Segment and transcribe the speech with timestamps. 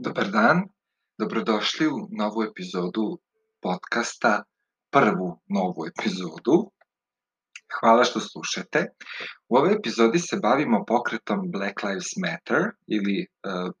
[0.00, 0.60] Dobar dan,
[1.18, 3.18] dobrodošli u novu epizodu
[3.62, 4.42] podcasta,
[4.90, 6.56] prvu novu epizodu.
[7.80, 8.86] Hvala što slušate.
[9.48, 13.72] U ovoj epizodi se bavimo pokretom Black Lives Matter ili uh,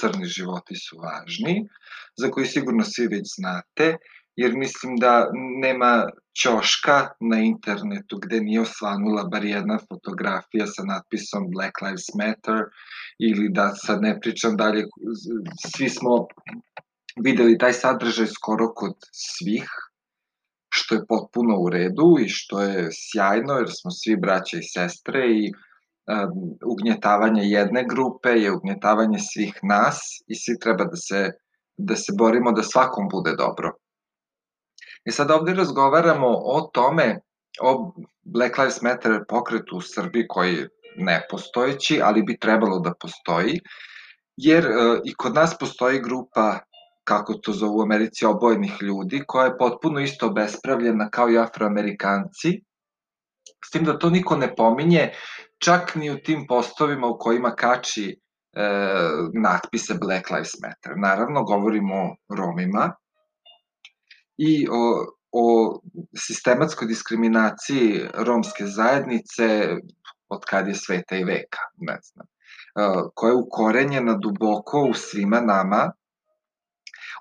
[0.00, 1.68] Crni životi su važni,
[2.16, 3.96] za koji sigurno svi već znate
[4.36, 5.30] jer mislim da
[5.60, 6.06] nema
[6.42, 12.64] ćoška na internetu gde nije osvanula bar jedna fotografija sa natpisom Black Lives Matter
[13.18, 14.84] ili da sad ne pričam dalje,
[15.76, 16.26] svi smo
[17.22, 19.68] videli taj sadržaj skoro kod svih,
[20.68, 25.20] što je potpuno u redu i što je sjajno jer smo svi braća i sestre
[25.28, 31.30] i um, ugnjetavanje jedne grupe je ugnjetavanje svih nas i svi treba da se,
[31.76, 33.72] da se borimo da svakom bude dobro.
[35.04, 37.18] I sad ovde razgovaramo o tome,
[37.60, 43.60] o Black Lives Matter pokretu u Srbiji koji je nepostojeći, ali bi trebalo da postoji,
[44.36, 46.58] jer e, i kod nas postoji grupa
[47.04, 52.62] kako to zovu u Americi, obojnih ljudi, koja je potpuno isto bespravljena kao i afroamerikanci,
[53.64, 55.10] s tim da to niko ne pominje,
[55.58, 58.20] čak ni u tim postovima u kojima kači
[58.52, 58.68] e,
[59.34, 60.92] natpise Black Lives Matter.
[60.96, 62.94] Naravno, govorimo o Romima,
[64.38, 65.78] i o, o
[66.16, 69.76] sistematskoj diskriminaciji romske zajednice
[70.28, 72.26] od kad je sveta i veka, ne znam,
[73.14, 75.92] koja je ukorenjena duboko u svima nama,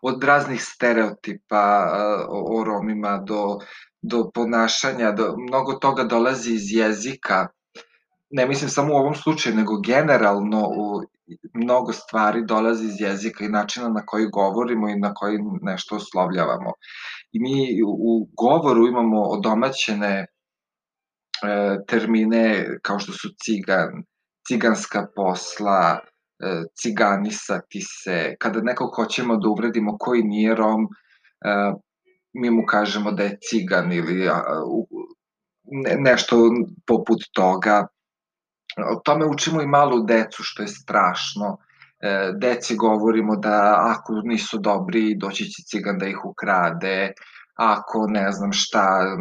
[0.01, 1.91] od raznih stereotipa
[2.29, 3.59] o, o Romima do,
[4.01, 7.47] do ponašanja, do, mnogo toga dolazi iz jezika,
[8.29, 11.01] ne mislim samo u ovom slučaju, nego generalno u
[11.53, 16.71] mnogo stvari dolazi iz jezika i načina na koji govorimo i na koji nešto oslovljavamo.
[17.31, 20.25] I mi u govoru imamo odomaćene e,
[21.87, 24.03] termine kao što su cigan,
[24.47, 28.35] ciganska posla, e, ciganisati se.
[28.39, 31.73] Kada nekog hoćemo da uvredimo koji nije Rom, e,
[32.33, 34.87] mi mu kažemo da je cigan ili a, u,
[35.63, 36.37] ne, nešto
[36.87, 37.87] poput toga
[38.77, 41.57] O tome učimo i malu decu, što je strašno.
[41.99, 47.13] E, deci govorimo da ako nisu dobri, doći će cigan da ih ukrade,
[47.55, 49.17] ako ne znam šta,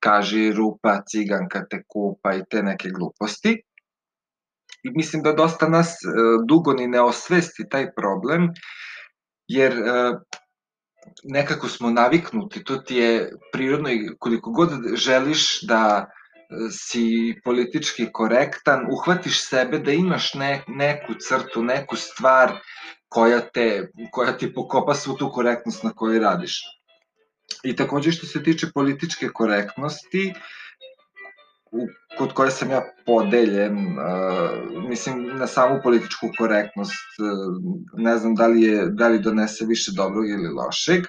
[0.00, 3.62] kaže rupa, ciganka te kupa i te neke gluposti.
[4.82, 6.08] I mislim da dosta nas e,
[6.48, 8.48] dugo ni ne osvesti taj problem,
[9.48, 10.12] jer e,
[11.24, 16.06] nekako smo naviknuti, to ti je prirodno i koliko god želiš da
[16.70, 22.52] si politički korektan, uhvatiš sebe da imaš ne, neku crtu, neku stvar
[23.08, 26.60] koja, te, koja ti pokopa svu tu korektnost na kojoj radiš.
[27.64, 30.32] I takođe što se tiče političke korektnosti,
[31.72, 31.86] u,
[32.18, 37.54] kod koje sam ja podeljen, uh, mislim na samu političku korektnost, uh,
[37.96, 41.04] ne znam da li, je, da li donese više dobrog ili lošeg,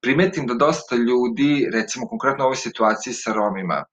[0.00, 3.84] primetim da dosta ljudi, recimo konkretno u ovoj situaciji sa Romima,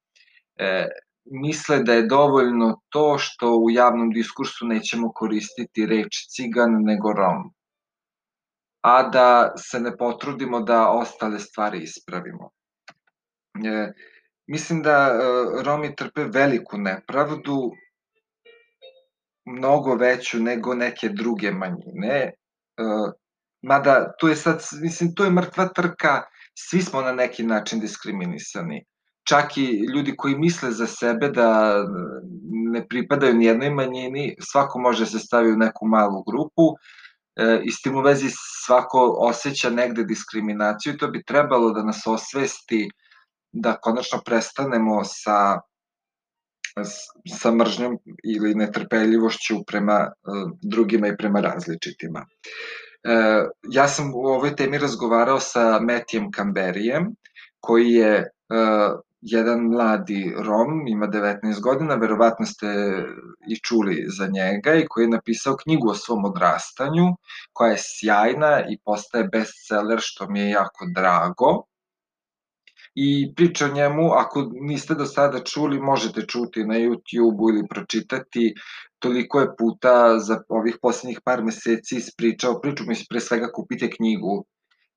[0.61, 0.87] e,
[1.25, 7.53] misle da je dovoljno to što u javnom diskursu nećemo koristiti reč cigan nego rom,
[8.81, 12.49] a da se ne potrudimo da ostale stvari ispravimo.
[13.65, 13.91] E,
[14.47, 17.71] mislim da e, Romi trpe veliku nepravdu,
[19.45, 22.33] mnogo veću nego neke druge manjine, e,
[23.61, 26.21] mada tu je sad, mislim, tu je mrtva trka,
[26.53, 28.85] svi smo na neki način diskriminisani
[29.31, 31.75] čak i ljudi koji misle za sebe da
[32.73, 36.75] ne pripadaju ni jednoj manjini, svako može se stavi u neku malu grupu
[37.35, 38.29] e, i s tim u vezi
[38.65, 42.89] svako osjeća negde diskriminaciju i to bi trebalo da nas osvesti
[43.51, 45.59] da konačno prestanemo sa
[47.39, 50.11] sa mržnjom ili netrpeljivošću prema e,
[50.61, 52.25] drugima i prema različitima.
[53.03, 57.15] E, ja sam u ovoj temi razgovarao sa Metijem Kamberijem,
[57.59, 58.25] koji je e,
[59.21, 62.67] jedan mladi Rom, ima 19 godina, verovatno ste
[63.47, 67.05] i čuli za njega i koji je napisao knjigu o svom odrastanju,
[67.53, 71.63] koja je sjajna i postaje bestseller, što mi je jako drago.
[72.95, 78.53] I priča o njemu, ako niste do sada čuli, možete čuti na YouTube-u ili pročitati.
[78.99, 84.45] Toliko je puta za ovih poslednjih par meseci ispričao priču, mi pre svega kupite knjigu,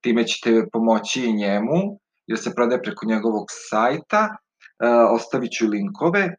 [0.00, 6.20] time ćete pomoći i njemu jer se prodaje preko njegovog sajta, e, ostavit ću linkove
[6.20, 6.34] e,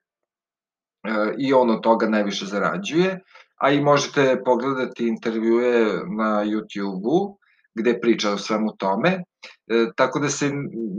[1.38, 3.20] i on od toga najviše zarađuje,
[3.62, 5.86] a i možete pogledati intervjue
[6.18, 7.38] na YouTube-u
[7.76, 9.22] gde priča o svemu tome, e,
[9.96, 10.52] tako da se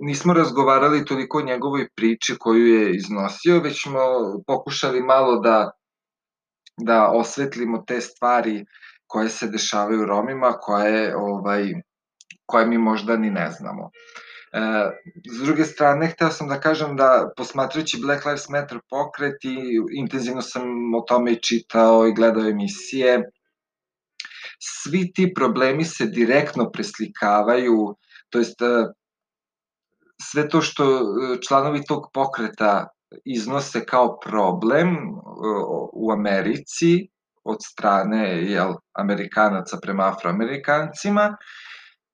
[0.03, 4.01] nismo razgovarali toliko o njegovoj priči koju je iznosio, već smo
[4.47, 5.71] pokušali malo da
[6.81, 8.65] da osvetlimo te stvari
[9.07, 11.73] koje se dešavaju Romima, koje, ovaj,
[12.47, 13.91] koje mi možda ni ne znamo.
[14.53, 14.61] E,
[15.33, 19.57] s druge strane, hteo sam da kažem da posmatrajući Black Lives Matter pokret i
[19.93, 23.31] intenzivno sam o tome i čitao i gledao emisije,
[24.61, 27.97] svi ti problemi se direktno preslikavaju,
[28.31, 28.87] to jest e,
[30.23, 31.03] sve to što e,
[31.49, 32.89] članovi tog pokreta
[33.25, 34.97] iznose kao problem
[35.93, 37.09] u Americi
[37.45, 41.37] od strane jel, Amerikanaca prema Afroamerikancima,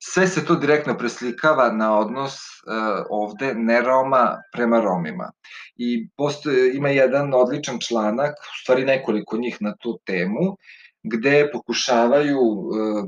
[0.04, 5.30] sve se to direktno preslikava na odnos uh, ovde ne Roma prema Romima.
[5.76, 10.56] I postoje, ima jedan odličan članak, u stvari nekoliko njih na tu temu,
[11.02, 13.04] gde pokušavaju uh,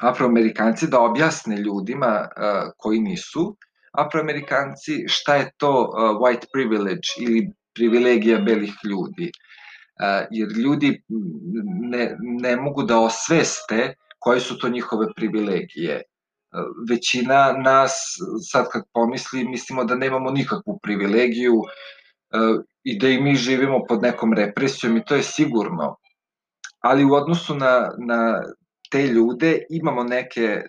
[0.00, 3.56] afroamerikanci da objasne ljudima uh, koji nisu
[3.92, 9.30] afroamerikanci šta je to uh, white privilege ili privilegija belih ljudi.
[10.02, 11.02] Uh, jer ljudi
[11.90, 16.02] ne, ne mogu da osveste koje su to njihove privilegije
[16.90, 17.92] većina nas,
[18.50, 22.38] sad kad pomisli, mislimo da nemamo nikakvu privilegiju e,
[22.82, 25.96] i da i mi živimo pod nekom represijom i to je sigurno.
[26.80, 28.42] Ali u odnosu na, na
[28.90, 30.64] te ljude imamo neke e,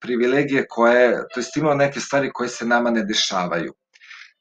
[0.00, 3.74] privilegije koje, to jest imamo neke stvari koje se nama ne dešavaju.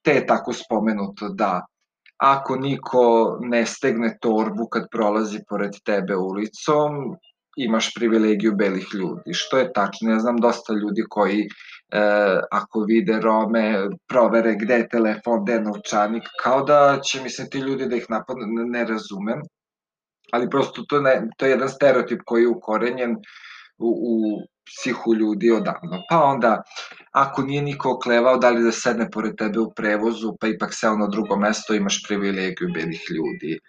[0.02, 1.66] Te je tako spomenuto da
[2.18, 7.16] ako niko ne stegne torbu kad prolazi pored tebe ulicom,
[7.58, 10.12] imaš privilegiju belih ljudi, što je tačno.
[10.12, 11.48] Ja znam dosta ljudi koji e,
[12.52, 17.60] ako vide Rome, provere gde je telefon, gde je novčanik, kao da će mislim ti
[17.60, 19.42] ljudi da ih napadnu, ne, ne razumem,
[20.32, 23.16] ali prosto to, ne, to je jedan stereotip koji je ukorenjen
[23.78, 26.02] u, u psihu ljudi odavno.
[26.10, 26.62] Pa onda,
[27.12, 30.96] ako nije niko oklevao da li da sedne pored tebe u prevozu, pa ipak seo
[30.98, 33.60] na drugo mesto, imaš privilegiju belih ljudi.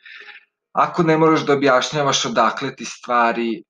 [0.73, 3.63] Ako ne moraš da objašnjavaš odakle ti stvari,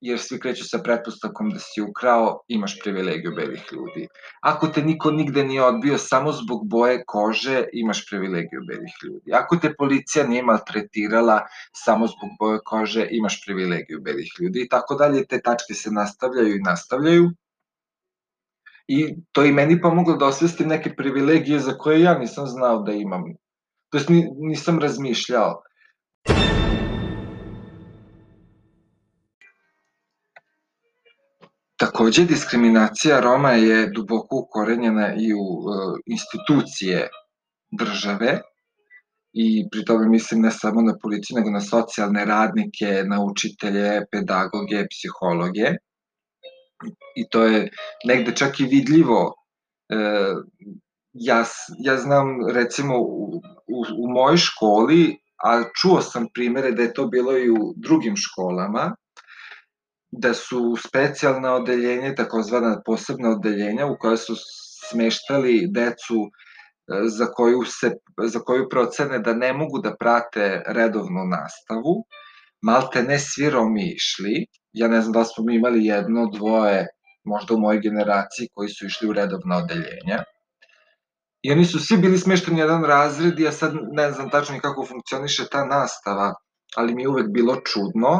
[0.00, 4.06] jer svi kreću sa pretpostavkom da si ukrao, imaš privilegiju belih ljudi.
[4.40, 9.32] Ako te niko nigde nije odbio samo zbog boje kože, imaš privilegiju belih ljudi.
[9.32, 11.40] Ako te policija nije maltretirala
[11.72, 15.26] samo zbog boje kože, imaš privilegiju belih ljudi i tako dalje.
[15.26, 17.30] Te tačke se nastavljaju i nastavljaju.
[18.88, 22.92] I to i meni pomoglo da osvestim neke privilegije za koje ja nisam znao da
[22.92, 23.24] imam.
[23.90, 24.08] To jest
[24.38, 25.62] nisam razmišljao.
[31.78, 35.74] Takođe, diskriminacija Roma je duboko ukorenjena i u e,
[36.06, 37.08] institucije
[37.70, 38.40] države
[39.32, 44.86] i pri tome mislim ne samo na policiju, nego na socijalne radnike, na učitelje, pedagoge,
[44.90, 45.70] psihologe.
[47.16, 47.70] I to je
[48.04, 49.34] negde čak i vidljivo.
[49.88, 49.96] E,
[51.12, 51.44] ja,
[51.78, 57.06] ja znam recimo u, u, u mojoj školi, a čuo sam primere da je to
[57.06, 58.94] bilo i u drugim školama,
[60.10, 64.34] da su specijalna odeljenja, takozvana posebna odeljenja u koja su
[64.90, 66.30] smeštali decu e,
[67.08, 67.90] za koju, se,
[68.24, 71.94] za koju procene da ne mogu da prate redovnu nastavu,
[72.62, 76.86] malte ne svi Romi išli, ja ne znam da smo mi imali jedno, dvoje,
[77.24, 80.22] možda u mojoj generaciji koji su išli u redovna odeljenja.
[81.42, 85.44] I oni su svi bili smešteni jedan razred, ja sad ne znam tačno kako funkcioniše
[85.50, 86.34] ta nastava,
[86.76, 88.18] ali mi je uvek bilo čudno,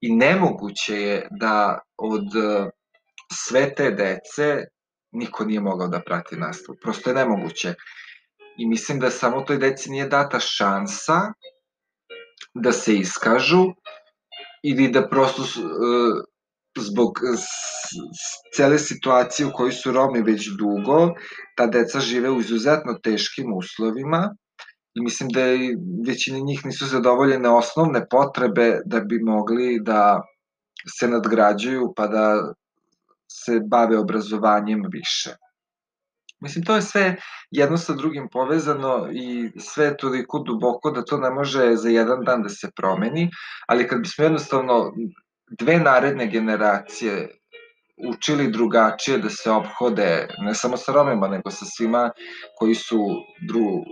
[0.00, 2.70] i nemoguće je da od e,
[3.32, 4.64] sve te dece
[5.12, 6.78] niko nije mogao da prati nastavu.
[6.82, 7.74] Prosto je nemoguće.
[8.58, 11.32] I mislim da samo toj deci nije data šansa
[12.54, 13.64] da se iskažu
[14.62, 15.46] ili da prosto e,
[16.78, 17.18] zbog
[18.56, 21.14] cele situacije u kojoj su Romi već dugo,
[21.56, 24.36] ta deca žive u izuzetno teškim uslovima
[24.94, 30.22] i mislim da i većina njih nisu zadovoljene osnovne potrebe da bi mogli da
[30.98, 32.52] se nadgrađuju pa da
[33.30, 35.36] se bave obrazovanjem više.
[36.40, 37.16] Mislim, to je sve
[37.50, 42.24] jedno sa drugim povezano i sve je toliko duboko da to ne može za jedan
[42.24, 43.30] dan da se promeni,
[43.68, 44.92] ali kad bismo jednostavno
[45.60, 47.28] dve naredne generacije
[48.08, 52.10] učili drugačije da se obhode, ne samo sa Romima, nego sa svima
[52.58, 52.98] koji su
[53.48, 53.84] dru,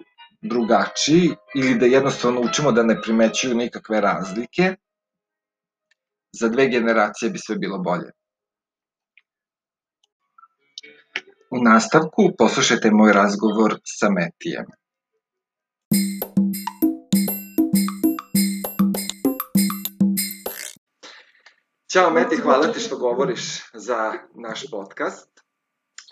[0.43, 4.77] drugačiji ili da jednostavno učimo da ne primećuju nikakve razlike,
[6.41, 8.11] za dve generacije bi sve bilo bolje.
[11.51, 14.67] U nastavku poslušajte moj razgovor sa Metijem.
[21.93, 25.29] Ćao Meti, hvala ti što govoriš za naš podcast.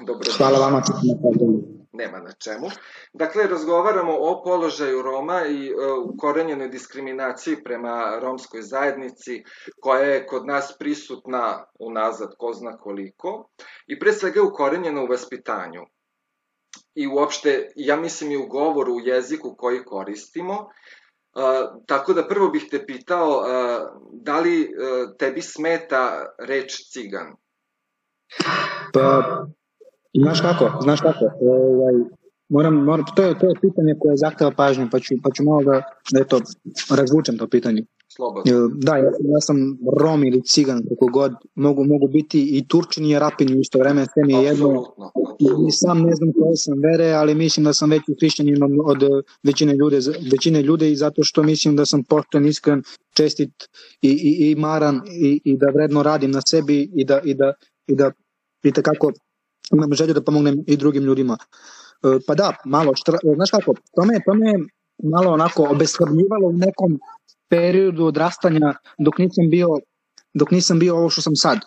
[0.07, 2.71] Dobro Hvala vama što ste me nema na čemu.
[3.13, 5.73] Dakle, razgovaramo o položaju Roma i e,
[6.05, 9.43] ukorenjenoj diskriminaciji prema romskoj zajednici,
[9.81, 13.49] koja je kod nas prisutna unazad ko zna koliko,
[13.87, 15.83] i pre svega ukorenjena u vaspitanju.
[16.95, 20.69] I uopšte, ja mislim i u govoru, u jeziku koji koristimo,
[21.35, 27.37] Uh, tako da prvo bih te pitao, uh, da li uh, tebi smeta reč cigan?
[28.93, 29.47] Pa,
[30.15, 31.95] znaš kako, znaš kako, ovaj,
[32.49, 35.63] moram, moram, to, je, to je pitanje koje zahteva pažnju, pa ću, pa ću malo
[35.63, 36.41] da, da to,
[36.97, 37.85] razvučem to pitanje.
[38.17, 38.69] Slobodno.
[38.75, 43.17] Da, ja, ja sam Rom ili Cigan, kako god, mogu, mogu biti i Turčin i
[43.17, 44.95] Arapin u isto vreme, sve mi je jedno.
[45.69, 49.03] I sam ne znam koje sam vere, ali mislim da sam veći hrišćanin od
[49.43, 49.99] većine ljude,
[50.33, 52.83] većine ljude i zato što mislim da sam pošten, iskren,
[53.15, 53.51] čestit
[54.03, 57.53] i, i, i maran i, i da vredno radim na sebi i da, i da,
[57.87, 58.11] i da
[58.63, 59.13] i kako
[59.73, 61.37] imam želju da pomognem i drugim ljudima.
[61.41, 64.53] E, pa da, malo, štra, znaš kako, to me, to me
[65.03, 66.99] malo onako obeskrabljivalo u nekom
[67.49, 69.69] periodu odrastanja dok nisam bio
[70.35, 71.59] dok nisam bio ovo što sam sad.
[71.59, 71.63] E,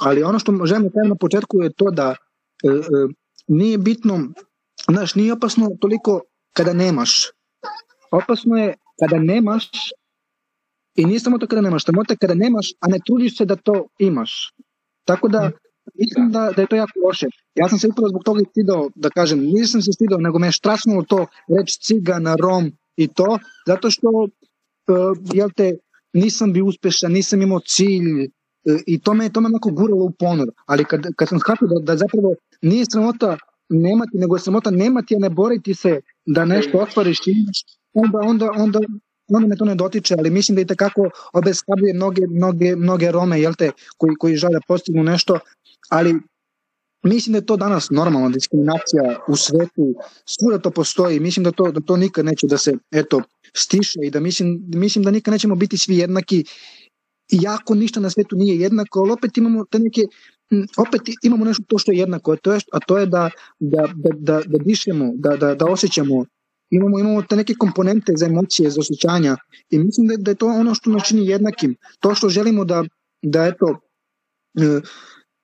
[0.00, 2.16] ali ono što želim da na početku je to da
[2.64, 2.80] e, e,
[3.48, 4.28] nije bitno,
[4.90, 6.20] znaš, nije opasno toliko
[6.52, 7.30] kada nemaš.
[8.10, 9.70] Opasno je kada nemaš
[10.94, 13.56] i nije samo to kada nemaš, samo to kada nemaš, a ne trudiš se da
[13.56, 14.54] to imaš.
[15.04, 15.50] Tako da,
[15.94, 17.26] mislim da, da je to jako loše.
[17.54, 20.52] Ja sam se upravo zbog toga stidao, da kažem, nisam se stidao, nego me je
[20.52, 21.26] štrasnulo to
[21.58, 25.76] reći cigana, rom i to, zato što, uh, jel te,
[26.12, 30.10] nisam bio uspešan, nisam imao cilj uh, i to me, to me onako guralo u
[30.10, 30.48] ponor.
[30.66, 33.38] Ali kad, kad sam shvatio da, da zapravo nije sramota
[33.68, 38.50] nemati, nego je sramota nemati, a ne boriti se da nešto i imaš, onda, onda,
[38.56, 38.80] onda,
[39.28, 43.40] onda me to ne dotiče, ali mislim da i takako obeshrabljuje mnoge, mnoge, mnoge Rome,
[43.40, 45.38] jel te, koji, koji žele da postignu nešto,
[45.88, 46.14] ali
[47.02, 51.72] mislim da je to danas normalna diskriminacija u svetu, svuda to postoji, mislim da to,
[51.72, 53.22] da to nikad neće da se, eto,
[53.56, 56.44] stiše i da mislim, mislim da nikad nećemo biti svi jednaki,
[57.42, 60.02] iako ništa na svetu nije jednako, ali opet imamo te neke
[60.76, 63.86] opet imamo nešto to što je jednako, a to je, a to je da, da,
[63.94, 66.24] da, da, da dišemo, da, da, da osjećamo.
[66.70, 69.36] Imamo, imamo te neke komponente za emocije, za osjećanja
[69.70, 71.76] i mislim da, da je to ono što nas čini jednakim.
[72.00, 72.84] To što želimo da,
[73.22, 73.78] da eto,
[74.58, 74.80] e,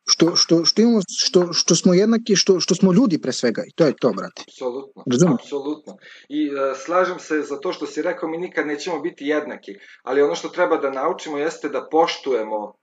[0.05, 3.73] što, što, što, imamo, što, što smo jednaki, što, što smo ljudi pre svega i
[3.75, 4.43] to je to, brate.
[4.49, 5.35] Apsolutno, Razumno?
[5.35, 5.97] apsolutno.
[6.29, 6.55] I uh,
[6.85, 10.49] slažem se za to što si rekao, mi nikad nećemo biti jednaki, ali ono što
[10.49, 12.75] treba da naučimo jeste da poštujemo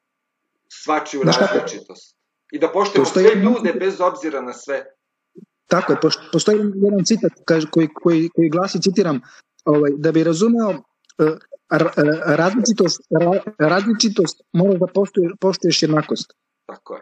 [0.67, 2.15] svačiju različitost.
[2.51, 4.85] I da poštujemo sve ljude bez obzira na sve.
[5.67, 5.97] Tako je,
[6.31, 7.31] postoji jedan citat
[7.71, 9.21] koji, koji, koji glasi, citiram,
[9.65, 11.37] ovaj, da bi razumeo uh,
[12.25, 13.01] različitost,
[13.57, 16.33] različitost moraš da poštuješ, poštuješ jednakost.
[16.69, 17.01] Tako je.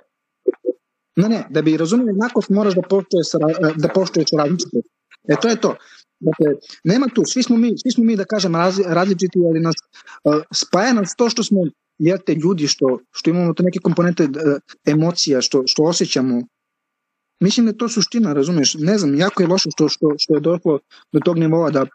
[1.16, 3.28] Ne, ne, da bi razumeo jednakost moraš da poštuješ,
[3.76, 4.88] da poštuješ različitost.
[5.28, 5.76] E to je to.
[6.20, 8.56] Dakle, nema tu, svi smo mi, svi smo mi da kažem
[8.86, 9.76] različiti, ali nas
[10.24, 11.60] uh, spaja nas to što smo
[11.98, 14.32] jel te ljudi što, što imamo te neke komponente uh,
[14.86, 16.42] emocija, što, što osjećamo,
[17.40, 18.74] Mislim da je to suština, razumeš?
[18.74, 20.80] Ne znam, jako je loše što, što, što je došlo
[21.12, 21.86] do tog nivoa da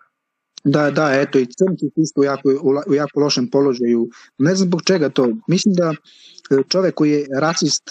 [0.65, 2.49] da, da, eto, i crnci su u jako,
[2.87, 4.09] u jako lošem položaju.
[4.39, 5.29] Ne znam zbog čega to.
[5.49, 7.83] Mislim da e, čovek koji je rasist,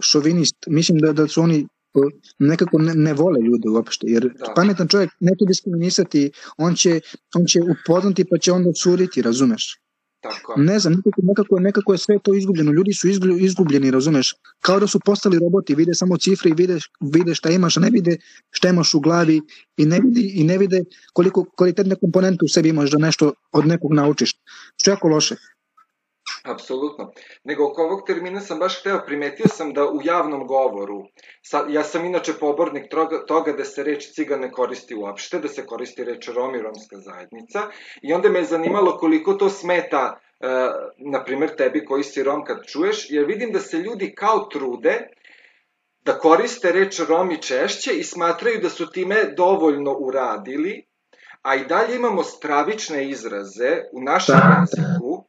[0.00, 1.66] šovinist, mislim da, da su oni e,
[2.38, 4.52] nekako ne, ne vole ljude uopšte, jer da.
[4.56, 7.00] pametan čovjek neće diskriminisati, on će,
[7.34, 9.80] on će upoznati pa će onda suditi, razumeš?
[10.20, 10.54] Tako.
[10.56, 12.72] Ne znam, nekako, nekako, nekako je sve to izgubljeno.
[12.72, 13.08] Ljudi su
[13.40, 14.34] izgubljeni, razumeš?
[14.60, 17.90] Kao da su postali roboti, vide samo cifre i vide, vide šta imaš, a ne
[17.90, 18.16] vide
[18.50, 19.40] šta imaš u glavi
[19.76, 23.66] i ne, vidi, i ne vide koliko kvalitetne komponente u sebi imaš da nešto od
[23.66, 24.34] nekog naučiš.
[24.76, 25.36] Što je jako loše.
[26.48, 27.12] Apsolutno.
[27.44, 31.02] Nego oko ovog termina sam baš hteo, primetio sam da u javnom govoru,
[31.42, 35.48] sa, ja sam inače pobornik toga, toga da se reč ciga ne koristi uopšte, da
[35.48, 37.62] se koristi reč rom i romska zajednica,
[38.02, 40.48] i onda me je zanimalo koliko to smeta, e,
[40.98, 45.08] na primer tebi koji si rom kad čuješ, jer vidim da se ljudi kao trude
[46.04, 50.86] da koriste reč romi češće i smatraju da su time dovoljno uradili,
[51.42, 54.64] a i dalje imamo stravične izraze u našem da.
[54.64, 55.27] jeziku,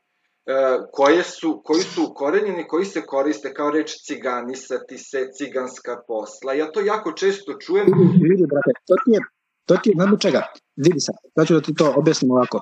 [0.91, 6.53] koje su, koji su ukorenjeni, koji se koriste kao reč ciganisati se, ciganska posla.
[6.53, 7.87] Ja to jako često čujem.
[8.21, 9.19] Vidi, brate, to ti je,
[9.65, 10.41] to ti je, znam čega,
[10.75, 12.61] vidi sad, da ću da ti to objasnim ovako.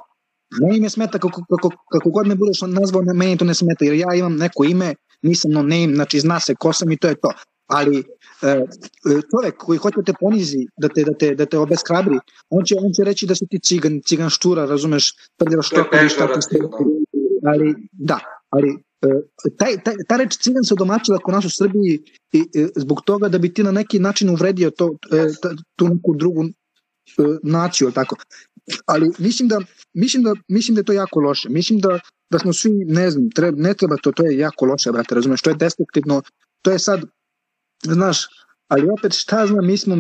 [0.62, 3.94] Meni me smeta kako, kako, kako god me budeš nazvao, meni to ne smeta, jer
[3.94, 7.16] ja imam neko ime, nisam no name, znači zna se ko sam i to je
[7.16, 7.32] to.
[7.68, 11.58] Ali e, e čovek koji hoće da te ponizi, da te, da te, da te
[11.58, 15.84] obeskrabri, on će, on će reći da si ti cigan, cigan štura, razumeš, prljava što
[16.10, 16.58] šta ti
[17.44, 18.78] ali da, ali
[19.58, 22.00] taj, taj, ta reč cigan se odomačila kod nas u Srbiji
[22.32, 25.62] i, i, zbog toga da bi ti na neki način uvredio to, yes.
[25.76, 26.46] tu neku drugu
[27.44, 28.16] naciju, tako.
[28.86, 29.62] Ali mislim da,
[29.94, 31.50] mislim da, mislim da je to jako loše.
[31.50, 34.92] Mislim da, da smo svi, ne znam, treba, ne treba to, to je jako loše,
[34.92, 36.22] brate, razumeš, to je destruktivno,
[36.62, 37.02] to je sad,
[37.84, 38.18] znaš,
[38.68, 39.96] ali opet šta znam, mi smo,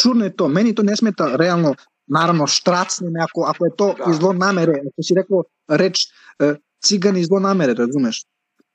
[0.00, 1.74] čurno je to, meni to ne smeta realno,
[2.08, 4.10] naravno štracne me ako, ako je to da.
[4.10, 6.06] iz zlo namere, ako si rekao reč
[6.38, 8.24] e, cigani iz zlo namere, razumeš?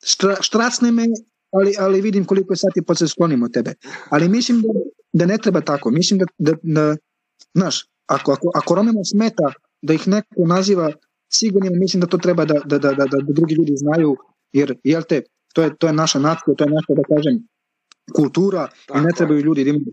[0.05, 1.05] Štra, štracne me,
[1.51, 3.73] ali, ali vidim koliko je sati pa se sklonim od tebe.
[4.09, 4.67] Ali mislim da,
[5.13, 6.95] da ne treba tako, mislim da, da, da
[7.53, 10.91] znaš, ako, ako, ako Romima smeta da ih neko naziva
[11.31, 14.17] ciganima, mislim da to treba da, da, da, da, da drugi ljudi znaju,
[14.51, 15.21] jer, jel te,
[15.53, 17.47] to je, to je naša nacija, to je naša, da kažem,
[18.15, 18.99] kultura Tako.
[18.99, 19.85] i ne trebaju ljudi da imaju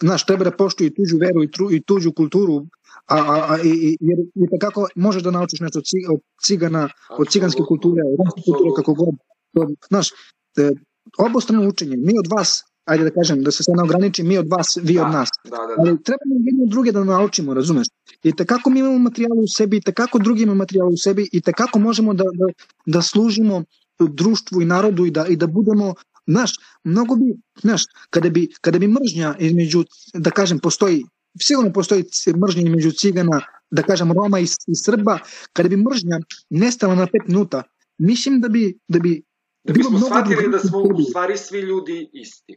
[0.00, 2.66] znaš, treba da poštuju tuđu veru i, tru, i tuđu kulturu,
[3.06, 5.78] a, a, a i, jer, jer kako možeš da naučiš nešto
[6.10, 9.14] od cigana, od ciganske kulture, od romske kulture, kako god.
[9.54, 10.08] To, znaš,
[10.56, 10.70] e,
[11.18, 14.48] obostrano učenje, mi od vas, ajde da kažem, da se sad ne ograniči, mi od
[14.48, 15.28] vas, vi da, od nas.
[15.44, 15.74] Da, da, da.
[15.78, 17.86] Ali treba nam jedno druge da naučimo, razumeš?
[18.22, 21.40] I tekako mi imamo materijal u sebi, i tekako drugi imamo materijal u sebi, i
[21.40, 22.46] tekako možemo da, da,
[22.86, 23.64] da služimo
[23.98, 25.94] društvu i narodu i da, i da budemo
[26.28, 26.52] Znaš,
[26.84, 31.04] mnogo bi, znaš, kada bi, kada bi mržnja između, da kažem, postoji,
[31.40, 32.04] sigurno postoji
[32.36, 35.18] mržnja između cigana, da kažem, Roma i, i Srba,
[35.52, 36.20] kada bi mržnja
[36.50, 37.62] nestala na pet minuta,
[37.98, 39.22] mislim da bi, da bi
[39.64, 42.56] Da bismo shvatili da smo u stvari svi ljudi isti.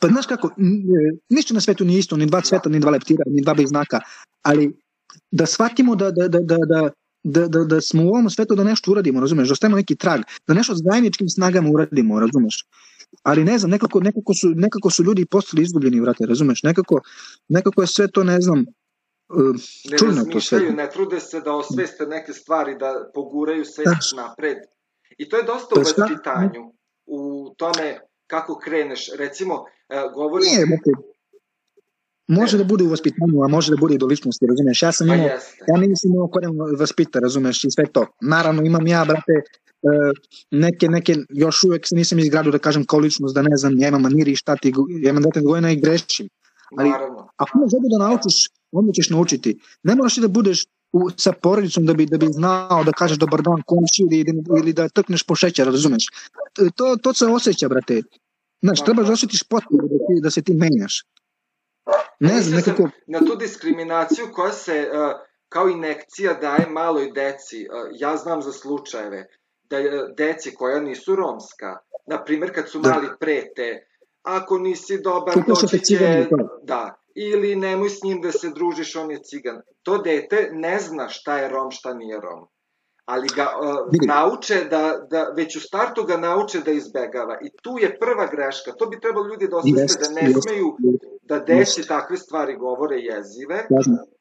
[0.00, 0.50] Pa znaš kako,
[1.30, 4.00] ništa na svetu nije isto, ni dva cveta, ni dva leptira, ni dva znaka,
[4.42, 4.72] ali
[5.30, 6.90] da shvatimo da, da, da, da, da
[7.24, 10.20] da, da, da smo u ovom svetu da nešto uradimo, razumeš, da ostavimo neki trag,
[10.46, 12.66] da nešto s zajedničkim snagama uradimo, razumeš.
[13.22, 17.00] Ali ne znam, nekako, nekako, su, nekako su ljudi postali izgubljeni, vrate, razumeš, nekako,
[17.48, 18.64] nekako je sve to, ne znam,
[19.90, 20.60] ne čudno to sve.
[20.60, 23.98] Ne trude se da osveste neke stvari, da poguraju se da.
[24.16, 24.58] napred.
[25.18, 26.72] I to je dosta u vaspitanju,
[27.06, 29.10] u tome kako kreneš.
[29.18, 30.48] Recimo, e, govorim...
[30.48, 30.80] Nije,
[32.28, 34.82] Može da bude u vaspitanju, a može da bude i do ličnosti, razumeš?
[34.82, 35.28] Ja sam pa imao,
[35.68, 38.06] ja nisam imao koren vaspita, razumeš, i sve to.
[38.20, 39.42] Naravno, imam ja, brate, e,
[40.50, 43.88] neke, neke, još uvek se nisam izgradio da kažem kao ličnost, da ne znam, ja
[43.88, 46.28] imam maniri i šta ti, ja imam dete gojena i grešim.
[46.78, 47.28] Ali, Naravno.
[47.36, 49.58] ako želi da naučiš, onda ćeš naučiti.
[49.82, 53.42] Ne moraš da budeš u, sa porodicom da bi, da bi znao da kažeš dobar
[53.42, 56.06] dan komši ili, ili da trkneš po šećer, razumeš?
[56.74, 58.02] To, to se osjeća, brate.
[58.62, 61.04] Znaš, treba da osjetiš potrebu da, ti, da se ti menjaš.
[62.20, 62.88] Ne znam, nekako...
[63.06, 68.52] Na tu diskriminaciju koja se uh, kao inekcija daje maloj deci, uh, ja znam za
[68.52, 69.26] slučajeve,
[69.62, 69.84] da uh,
[70.16, 71.76] deci koja nisu romska,
[72.06, 72.90] na primjer kad su da.
[72.90, 73.86] mali prete,
[74.22, 76.26] ako nisi dobar, doći će,
[76.62, 79.60] da, ili nemoj s njim da se družiš, on je cigan.
[79.82, 82.48] To dete ne zna šta je rom, šta nije rom
[83.08, 87.38] ali ga uh, nauče da, da, već u startu ga nauče da izbegava.
[87.42, 88.72] I tu je prva greška.
[88.78, 90.76] To bi trebalo ljudi da osveste da ne smeju
[91.22, 93.66] da deci takve stvari govore jezive.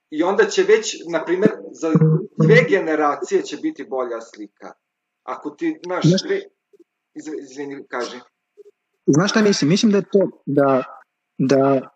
[0.10, 1.92] I onda će već, na primer, za
[2.44, 4.72] dve generacije će biti bolja slika.
[5.24, 6.42] Ako ti, znaš, dve...
[7.42, 8.20] Izvini, kaži.
[9.06, 9.70] Znaš šta mislim?
[9.70, 10.84] Mislim da je to da,
[11.38, 11.90] da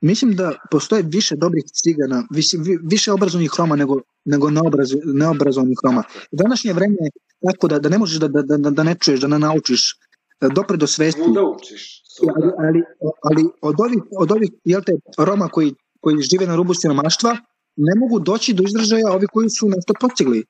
[0.00, 6.02] mislim da postoje više dobrih cigana, više, više obrazovnih Roma nego, nego neobraz, neobrazovnih Roma.
[6.32, 7.10] Današnje vreme je
[7.46, 9.96] tako da, da ne možeš da, da, da, da ne čuješ, da ne naučiš,
[10.40, 11.20] da dopre do svesti.
[11.24, 12.02] Svuda učiš.
[12.36, 12.82] Ali, ali,
[13.22, 17.36] ali od ovih, od ovih jel te, Roma koji, koji žive na rubu siromaštva,
[17.76, 20.44] ne mogu doći do izražaja ovi koji su nešto postigli.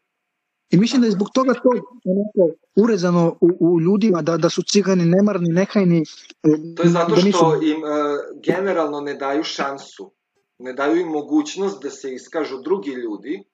[0.71, 1.69] I mislim da je zbog toga to
[2.05, 5.99] onako urezano u, u ljudima da, da su cigani nemarni, nehajni.
[6.43, 7.39] E, to je zato da nisu...
[7.39, 7.91] što im uh,
[8.45, 10.13] generalno ne daju šansu.
[10.59, 13.45] Ne daju im mogućnost da se iskažu drugi ljudi.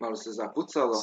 [0.00, 1.02] Malo se zapucalo.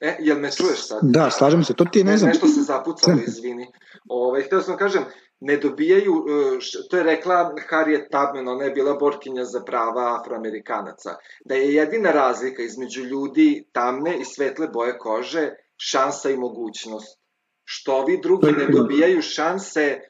[0.00, 0.98] E, jel me čuješ sad?
[1.02, 2.28] Da, slažem se, to ti ne znam.
[2.28, 3.66] Nešto se zapucalo, izvini.
[4.08, 5.04] Ove, ovaj, hteo sam da kažem,
[5.40, 6.58] ne dobijaju, e,
[6.90, 12.10] to je rekla Harriet Tubman, ona je bila borkinja za prava afroamerikanaca, da je jedina
[12.10, 17.20] razlika između ljudi tamne i svetle boje kože šansa i mogućnost.
[17.64, 20.00] Što ovi drugi ne dobijaju šanse,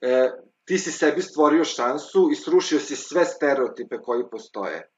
[0.00, 0.30] e,
[0.64, 4.95] ti si sebi stvorio šansu i srušio si sve stereotipe koji postoje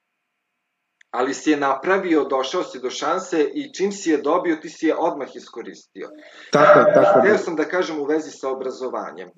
[1.11, 4.87] ali si je napravio, došao si do šanse i čim si je dobio, ti si
[4.87, 6.09] je odmah iskoristio.
[6.53, 7.21] Tako, tako.
[7.21, 9.29] Hteo sam da kažem u vezi sa obrazovanjem.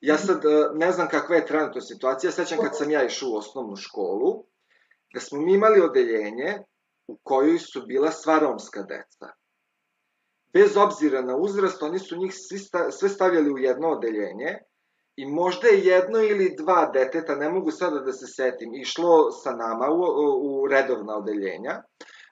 [0.00, 3.36] Ja sad e, ne znam kakva je trenutno situacija, sećam kad sam ja išao u
[3.36, 4.44] osnovnu školu,
[5.14, 6.58] da smo mi imali odeljenje
[7.08, 9.32] u kojoj su bila sva romska deca.
[10.52, 14.58] Bez obzira na uzrast, oni su njih svi sta, sve stavljali u jedno odeljenje
[15.18, 19.52] i možda je jedno ili dva deteta, ne mogu sada da se setim, išlo sa
[19.52, 20.00] nama u,
[20.42, 21.82] u redovna odeljenja,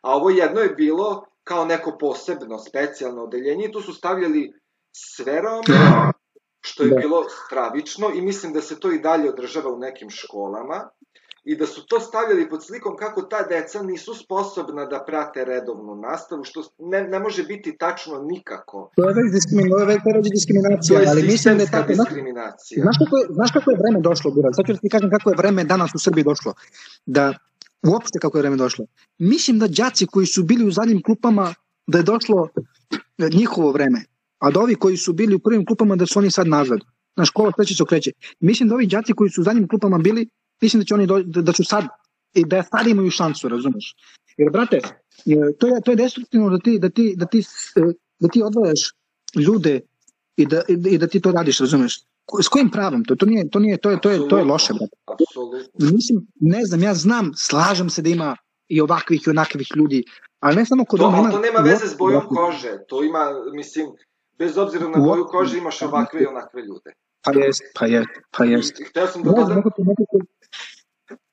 [0.02, 4.52] a ovo jedno je bilo kao neko posebno, specijalno odeljenje i tu su stavljali
[4.96, 6.12] sve Rome,
[6.60, 6.96] što je da.
[6.96, 10.88] bilo stravično i mislim da se to i dalje održava u nekim školama
[11.50, 15.94] i da su to stavljali pod slikom kako ta deca nisu sposobna da prate redovnu
[15.94, 18.90] nastavu, što ne, ne može biti tačno nikako.
[18.96, 21.92] To je već diskriminacija, diskriminacija, ali mislim da je tako.
[21.92, 22.82] diskriminacija.
[22.82, 24.54] Znaš kako, je, znaš kako je vreme došlo, Burak?
[24.56, 26.54] Sad ću da ti kažem kako je vreme danas u Srbiji došlo.
[27.06, 27.34] Da,
[27.92, 28.86] uopšte kako je vreme došlo.
[29.18, 31.54] Mislim da đaci koji su bili u zadnjim klupama,
[31.86, 32.48] da je došlo
[33.38, 34.04] njihovo vreme.
[34.38, 36.78] A da ovi koji su bili u prvim klupama, da su oni sad nazad.
[37.16, 38.10] Na škola sve će se okreće.
[38.40, 40.28] Mislim da ovi đaci koji su u zadnjim klupama bili,
[40.60, 41.84] mislim da će oni do, da, da su sad
[42.34, 43.94] i da sad imaju šansu, razumeš?
[44.36, 44.80] Jer, brate,
[45.58, 47.44] to je, to je destruktivno da ti, da ti, da ti,
[48.18, 48.92] da ti odvajaš
[49.34, 49.80] ljude
[50.36, 52.00] i da, i da ti to radiš, razumeš?
[52.42, 53.04] S kojim pravom?
[53.04, 54.96] To, to, nije, to, nije, to, je, to, je, to je loše, brate.
[55.78, 58.36] Mislim, ne znam, ja znam, slažem se da ima
[58.68, 60.04] i ovakvih i onakvih ljudi,
[60.40, 61.30] ali ne samo kod to, ima...
[61.30, 63.86] To nema veze s bojom kože, to ima, mislim,
[64.38, 66.92] bez obzira na boju kože imaš ovakve i onakve ljude.
[67.26, 68.80] Pa jest, pa jest, pa jest.
[68.80, 69.62] I, hteo sam da dodam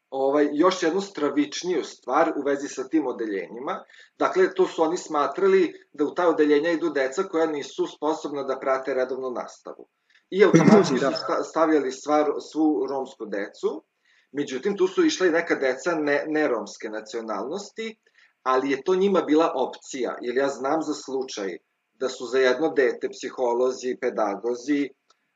[0.09, 3.83] ovaj, još jednu stravičniju stvar u vezi sa tim odeljenjima.
[4.19, 8.59] Dakle, to su oni smatrali da u ta odeljenja idu deca koja nisu sposobna da
[8.59, 9.87] prate redovnu nastavu.
[10.29, 11.43] I automatski su da.
[11.43, 13.83] stavljali stvar, svu romsku decu,
[14.31, 17.95] međutim, tu su išla i neka deca ne, ne romske nacionalnosti,
[18.43, 21.57] ali je to njima bila opcija, jer ja znam za slučaj
[21.93, 24.89] da su za jedno dete psiholozi i pedagozi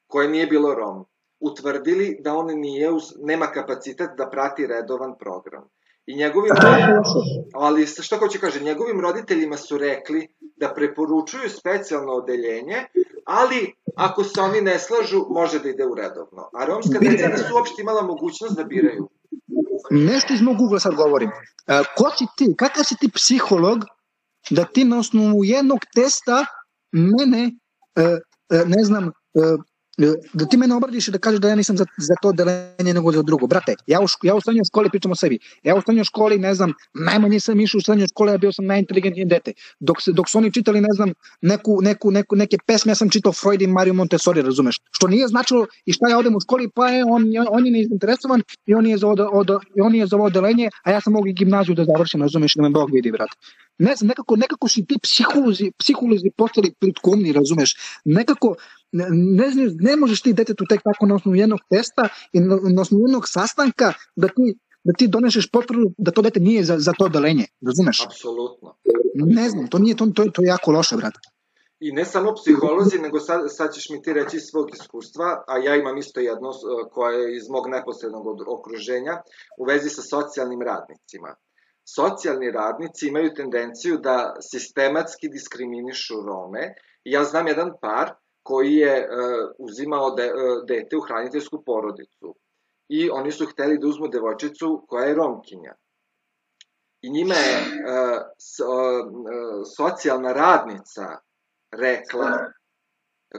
[0.07, 1.05] koje nije bilo Rom,
[1.39, 2.89] utvrdili da on nije,
[3.19, 5.63] nema kapacitet da prati redovan program.
[6.05, 6.51] I njegovim,
[7.53, 12.85] ali što hoće kaže, njegovim roditeljima su rekli da preporučuju specijalno odeljenje,
[13.25, 16.49] ali ako se oni ne slažu, može da ide u redovno.
[16.53, 19.09] A romska deca nisu uopšte imala mogućnost da biraju.
[19.89, 21.29] Nešto iz mog ugla sad govorim.
[21.29, 23.77] E, ko si ti, kakav si ti psiholog
[24.49, 26.45] da ti na osnovu jednog testa
[26.91, 27.51] mene,
[27.95, 29.11] e, e, ne znam,
[30.33, 33.11] da ti mene obradiš i da kažeš da ja nisam za, za to delenje nego
[33.11, 33.47] za drugo.
[33.47, 35.39] Brate, ja u, ja u srednjoj školi pričam o sebi.
[35.63, 38.65] Ja u srednjoj školi, ne znam, najmanje sam išao u srednjoj školi, ja bio sam
[38.65, 39.53] najinteligentniji dete.
[39.79, 43.09] Dok, se, dok su oni čitali, ne znam, neku, neku, neku, neke pesme, ja sam
[43.09, 44.79] čitao Freud i Mario Montessori, razumeš?
[44.91, 48.41] Što nije značilo i šta ja odem u školi, pa je, on, on je neinteresovan
[48.65, 49.49] i on je za, od, od,
[49.81, 52.61] on je za ovo delenje, a ja sam mogu i gimnaziju da završim, razumeš, da
[52.61, 53.35] me Bog vidi, brate
[53.77, 58.55] ne znam, nekako, nekako si ti psiholozi, psiholozi postali plitkomni, razumeš, nekako,
[58.91, 59.47] ne, ne,
[59.79, 63.27] ne možeš ti detetu tek tako na osnovu jednog testa i na, na osnovu jednog
[63.27, 67.45] sastanka da ti da ti doneseš potvrdu da to dete nije za, za to odelenje,
[67.67, 68.05] razumeš?
[68.05, 68.77] Apsolutno.
[69.15, 71.19] Ne znam, to nije to, to, to je jako loše, brate.
[71.79, 75.57] I ne samo psiholozi, nego sad, sad ćeš mi ti reći iz svog iskustva, a
[75.57, 76.51] ja imam isto jedno
[76.91, 79.21] koje je iz mog neposrednog okruženja,
[79.57, 81.35] u vezi sa socijalnim radnicima
[81.95, 86.73] socijalni radnici imaju tendenciju da sistematski diskriminišu Rome.
[87.03, 88.13] Ja znam jedan par
[88.47, 92.35] koji je uh, uzimao de, uh, dete u hraniteljsku porodicu
[92.89, 95.73] i oni su hteli da uzmu devojčicu koja je Romkinja.
[97.01, 98.65] I njima je uh, so,
[99.77, 101.07] socijalna radnica
[101.71, 102.29] rekla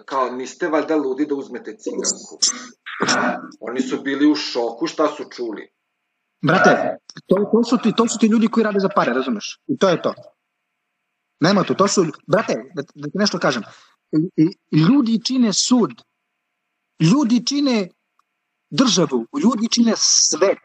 [0.04, 2.38] kao niste valjda ludi da uzmete ciganku.
[3.60, 5.70] Oni su bili u šoku šta su čuli.
[6.42, 9.60] Brate, to, to, su ti, to su ti ljudi koji rade za pare, razumeš?
[9.66, 10.14] I to je to.
[11.40, 13.62] Nema to, to su, brate, da, da ti nešto kažem,
[14.88, 16.02] ljudi čine sud,
[17.00, 17.88] ljudi čine
[18.70, 20.58] državu, ljudi čine svet.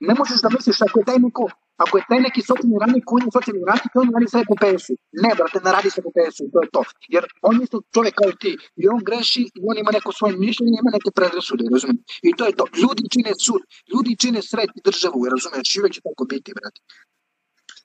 [0.00, 1.50] Ne možeš da misliš ako je taj neko
[1.82, 4.94] Ako je taj neki socijalni radnik koji je socijalni radnik, on radi sve po PS-u.
[5.24, 6.82] Ne, brate, ne radi se po PS-u, to je to.
[7.14, 8.52] Jer on je čovek kao ti.
[8.80, 11.98] I on greši i on ima neko svoje mišljenje, ima neke predrasude, razumem.
[12.28, 12.64] I to je to.
[12.82, 13.62] Ljudi čine sud,
[13.92, 16.80] ljudi čine sret i državu, razumeš, i će tako biti, brate.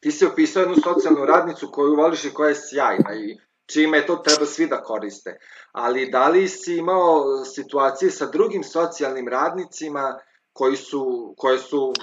[0.02, 3.26] Ti si opisao jednu socijalnu radnicu koju voliš i koja je sjajna i
[3.74, 5.38] čime to treba svi da koriste.
[5.72, 10.20] Ali da li si imao situacije sa drugim socijalnim radnicima
[10.54, 11.94] koji su, koje su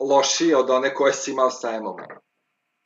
[0.00, 1.96] lošije od one koje si imao sa Emom.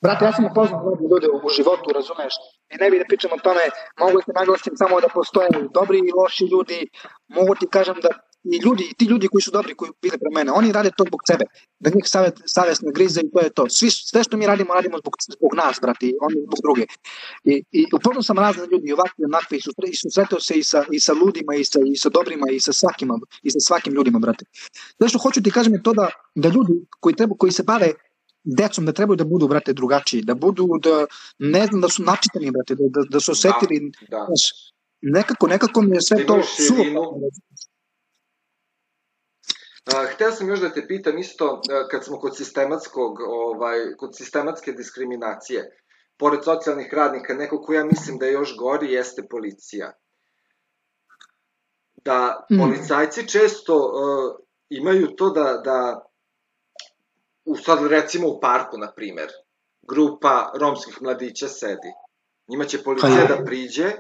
[0.03, 2.35] Brate, ja sam upoznao mnogo ljude u životu, razumeš?
[2.73, 3.65] I ne bih da pričam o tome,
[3.99, 6.89] mogu da se naglasim samo da postoje dobri i loši ljudi,
[7.29, 8.09] mogu ti kažem da
[8.45, 11.21] i ljudi, ti ljudi koji su dobri, koji bili pre mene, oni rade to zbog
[11.27, 11.45] sebe,
[11.79, 13.69] da njih savjet, savjest ne grize i to je to.
[13.69, 16.85] Svi, sve što mi radimo, radimo zbog, zbog nas, brati, oni zbog druge.
[17.45, 20.85] I, i upoznao sam razne ljudi, ovakvi, onakvi, i, susre, i susretao se i sa,
[20.93, 24.19] i sa ludima, i sa, i sa dobrima, i sa svakima, i sa svakim ljudima,
[24.19, 24.45] brate.
[24.99, 27.93] Sve što hoću ti kažem je to da, da ljudi koji, treba, koji se bave
[28.45, 31.07] decom da trebaju da budu, brate, drugačiji, da budu, da,
[31.39, 34.27] ne znam, da su načitani, brate, da, da, da su osetili, da, da.
[35.03, 37.21] nekako, nekako mi je sve to suvo
[40.15, 45.77] hteo sam još da te pitam isto, kad smo kod sistematskog, ovaj, kod sistematske diskriminacije,
[46.17, 49.93] pored socijalnih radnika, neko ko ja mislim da je još gori jeste policija.
[52.05, 52.59] Da mm.
[52.59, 56.07] policajci često uh, imaju to da, da
[57.45, 59.29] u sad recimo u parku, na primer,
[59.83, 61.93] grupa romskih mladića sedi.
[62.49, 63.93] Njima će policija pa da priđe,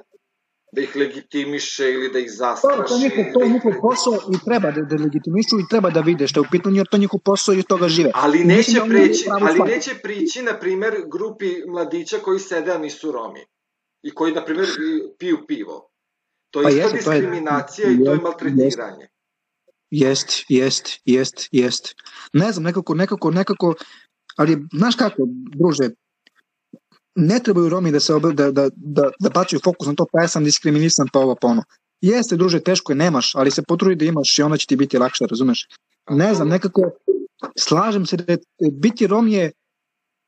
[0.72, 2.76] da ih legitimiše ili da ih zastraši.
[2.76, 5.90] To, to, njihov, to je da njihov posao i treba da, da legitimišu i treba
[5.90, 8.11] da vide što je u pitanju, jer to je njihov posao i od toga žive.
[8.14, 9.68] Ali neće, da preći, ali stvar.
[9.68, 13.40] neće prići, na primer, grupi mladića koji sede, a nisu Romi.
[14.02, 14.66] I koji, na primer,
[15.18, 15.90] piju pivo.
[16.50, 19.09] To je pa isto diskriminacija to je, i to je maltretiranje.
[19.90, 21.94] Jest, jest, jest, jest.
[22.33, 23.74] Ne znam, nekako, nekako, nekako,
[24.37, 25.22] ali znaš kako,
[25.56, 25.90] druže,
[27.20, 30.22] ne trebaju Romi da se obr, da, da, da, da bačaju fokus na to, pa
[30.22, 31.64] ja sam diskriminisan, pa ovo, pa ono.
[32.00, 34.98] Jeste, druže, teško je, nemaš, ali se potrudi da imaš i onda će ti biti
[34.98, 35.68] lakše, razumeš?
[36.11, 36.90] Ne znam, nekako,
[37.59, 38.37] slažem se da
[38.72, 39.52] biti Rom je,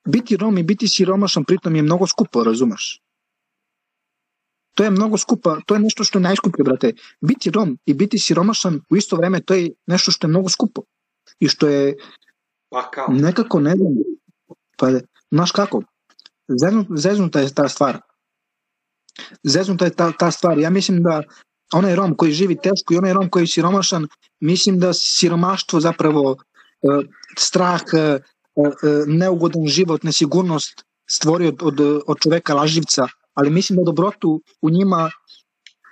[0.09, 3.01] biti Rom i biti siromašan pritom je mnogo skupo, razumeš?
[4.75, 6.93] To je mnogo skupa, to je nešto što je najskuplje, brate.
[7.21, 10.83] Biti Rom i biti siromašan u isto vreme, to je nešto što je mnogo skupo.
[11.39, 11.97] I što je
[12.69, 13.07] pa kao?
[13.09, 13.93] nekako, ne znam,
[14.77, 14.91] pa,
[15.31, 15.83] znaš kako,
[16.97, 18.01] zeznuta je ta stvar.
[19.45, 20.59] Zeznuta je ta, ta stvar.
[20.59, 21.23] Ja mislim da
[21.73, 24.07] onaj Rom koji živi teško i onaj Rom koji je siromašan,
[24.41, 26.37] mislim da siromaštvo zapravo e,
[27.39, 28.21] strah, e, e,
[29.07, 35.11] neugodan život, nesigurnost stvori od, od, od čoveka laživca, ali mislim da dobrotu u njima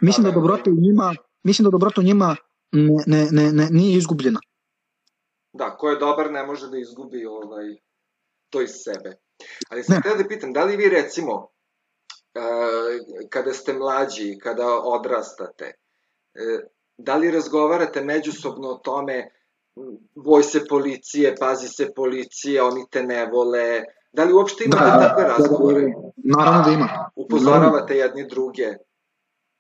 [0.00, 2.36] mislim da dobrotu u njima mislim da dobrota u njima
[2.72, 4.40] ne, ne, ne, ne, nije izgubljena.
[5.52, 7.76] Da, ko je dobar ne može da izgubi ovaj,
[8.50, 9.16] to iz sebe.
[9.68, 11.48] Ali sam htio da pitam, da li vi recimo,
[13.29, 16.61] kada ste mlađi, kada odrastate, uh,
[16.98, 19.31] da li razgovarate međusobno o tome,
[20.14, 25.09] boj se policije, pazi se policije, oni te ne vole, da li uopšte imate da,
[25.09, 25.92] takve razgovore?
[26.16, 27.11] Naravno da ima.
[27.16, 28.74] Upozoravate jedni druge?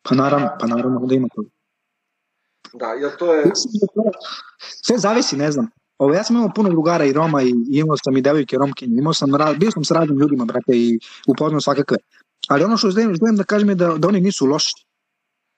[0.02, 1.42] Pa naravno, pa naravno da ima to.
[2.72, 3.44] Da, jel to je...
[4.58, 5.70] Sve zavisi, ne znam.
[6.00, 9.14] Ovo, ja sam imao puno drugara i Roma i imao sam i devojke Romkinje, imao
[9.14, 11.96] sam, bio sam s raznim ljudima, brate, i upoznao svakakve.
[12.48, 14.86] Ali ono što želim, želim da kažem je da, da oni nisu loši.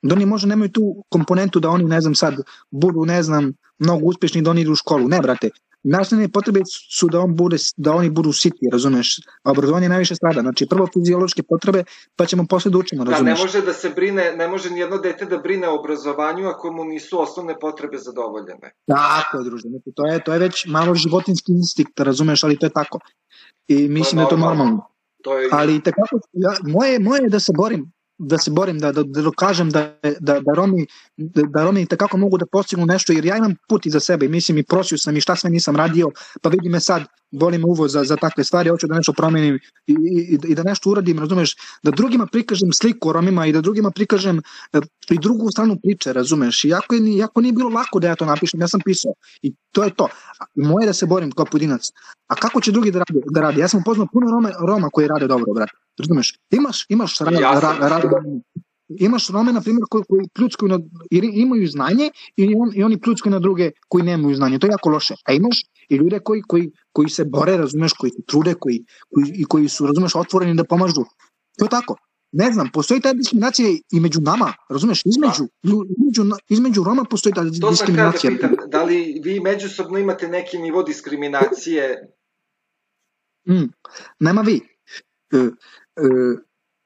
[0.01, 2.35] Da oni možda nemaju tu komponentu da oni, ne znam, sad
[2.71, 5.07] budu, ne znam, mnogo uspešni da oni idu u školu.
[5.07, 5.49] Ne, brate,
[5.83, 9.19] Nastavne potrebe su da, on bude, da oni budu siti, razumeš?
[9.43, 10.41] A obrazovanje najviše strada.
[10.41, 11.83] Znači, prvo fiziološke potrebe,
[12.15, 13.39] pa ćemo posle da učimo, razumeš?
[13.39, 16.47] Da, ne može da se brine, ne može ni jedno dete da brine o obrazovanju
[16.47, 18.71] ako mu nisu osnovne potrebe zadovoljene.
[18.87, 19.67] Tako je, druže.
[19.69, 22.99] Znači, to je, to je već malo životinski instinkt, razumeš, ali to je tako.
[23.67, 24.87] I mislim to da je to normalno.
[25.23, 25.49] To je...
[25.51, 27.91] Ali tekako, ja, moje, moje je da se borim
[28.23, 30.85] da se borim, da, da, da dokažem da, da, da Romi,
[31.17, 34.29] da, da Romi takako mogu da postignu nešto, jer ja imam put iza sebe i
[34.29, 37.65] mislim i prosio sam i šta sve nisam radio, pa vidi me sad, boli me
[37.65, 41.19] uvo za, za takve stvari, hoću da nešto promenim i, i, i da nešto uradim,
[41.19, 44.41] razumeš, da drugima prikažem sliku o Romima i da drugima prikažem
[44.73, 48.25] e, i drugu stranu priče, razumeš, iako, je, iako nije bilo lako da ja to
[48.25, 50.07] napišem, ja sam pisao i to je to.
[50.55, 51.89] Moje da se borim kao pojedinac.
[52.27, 53.21] A kako će drugi da radi?
[53.31, 53.59] Da radi?
[53.61, 55.82] Ja sam upoznao puno Roma, Roma koji rade dobro, brate.
[55.99, 56.39] Razumeš?
[56.51, 58.03] Imaš, imaš rad, ja rad, rad,
[58.99, 60.79] imaš Rome, na primjer, koji, koji pljuckaju na,
[61.33, 64.59] imaju znanje i, on, i oni pljuckaju na druge koji nemaju znanje.
[64.59, 65.15] To je jako loše.
[65.25, 69.31] A imaš i ljude koji, koji, koji se bore, razumeš, koji se trude, koji, koji,
[69.35, 71.03] i koji su, razumeš, otvoreni da pomažu.
[71.57, 71.95] To je tako.
[72.31, 77.43] Ne znam, postoji ta diskriminacija i među nama, razumeš, između, između, između Roma postoji ta
[77.61, 78.31] to diskriminacija.
[78.31, 82.15] To sam da pitam, da li vi međusobno imate neki nivo diskriminacije?
[83.49, 83.69] Mm,
[84.19, 84.61] nema vi.
[85.97, 86.35] E, e,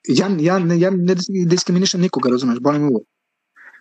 [0.08, 1.16] ja, ja, ne, ja ne
[1.46, 3.06] diskriminišem nikoga, razumeš, bolim uvek.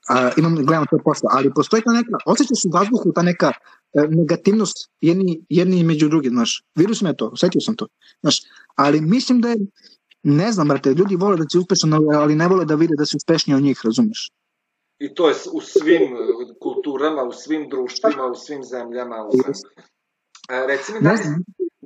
[0.08, 4.06] A, imam, gledam to posla, ali postoji ta neka, osjećaš u vazduhu ta neka e,
[4.08, 7.88] negativnost jedni, jedni među drugim, znaš, virus me to, osjetio sam to,
[8.20, 8.42] znaš,
[8.74, 9.56] ali mislim da je,
[10.22, 13.16] ne znam, brate, ljudi vole da si uspešan, ali ne vole da vide da si
[13.16, 14.30] uspešniji od njih, razumeš?
[14.98, 16.16] I to je u svim
[16.60, 19.16] kulturama, u svim društvima, u svim zemljama.
[19.28, 19.54] U svim...
[20.50, 21.18] E, reci mi, da li,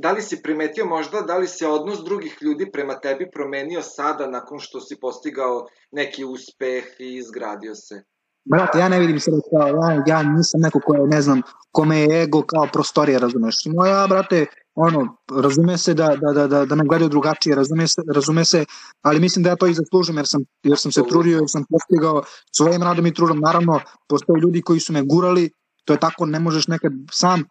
[0.03, 4.27] da li si primetio možda, da li se odnos drugih ljudi prema tebi promenio sada
[4.27, 8.03] nakon što si postigao neki uspeh i izgradio se?
[8.45, 11.99] Brate, ja ne vidim se kao, ja, ja nisam neko ko je, ne znam, kome
[12.01, 13.57] je ego kao prostorija, razumeš?
[13.67, 18.03] Moja, brate, ono, razume se da, da, da, da, da me gledaju drugačije, razume se,
[18.15, 18.65] razume se,
[19.03, 21.65] ali mislim da ja to i zaslužim jer sam, jer sam se trudio, jer sam
[21.71, 22.23] postigao
[22.57, 23.39] svojim radom i trudom.
[23.39, 25.51] Naravno, postoje ljudi koji su me gurali,
[25.85, 27.45] to je tako, ne možeš nekad sam,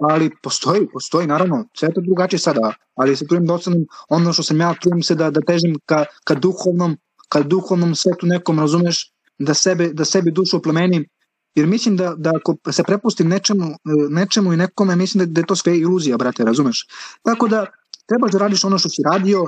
[0.00, 4.42] ali postoji, postoji, naravno, sve to drugačije sada, ali se trudim da ostanem ono što
[4.42, 6.96] sam ja, trudim se da, da težim ka, ka duhovnom,
[7.28, 11.06] ka duhovnom svetu nekom, razumeš, da sebe, da sebi dušu oplemenim
[11.54, 13.74] Jer mislim da, da ako se prepustim nečemu,
[14.10, 16.86] nečemu i nekome, mislim da, da je to sve iluzija, brate, razumeš?
[17.22, 17.66] Tako da
[18.06, 19.46] trebaš da radiš ono što si radio,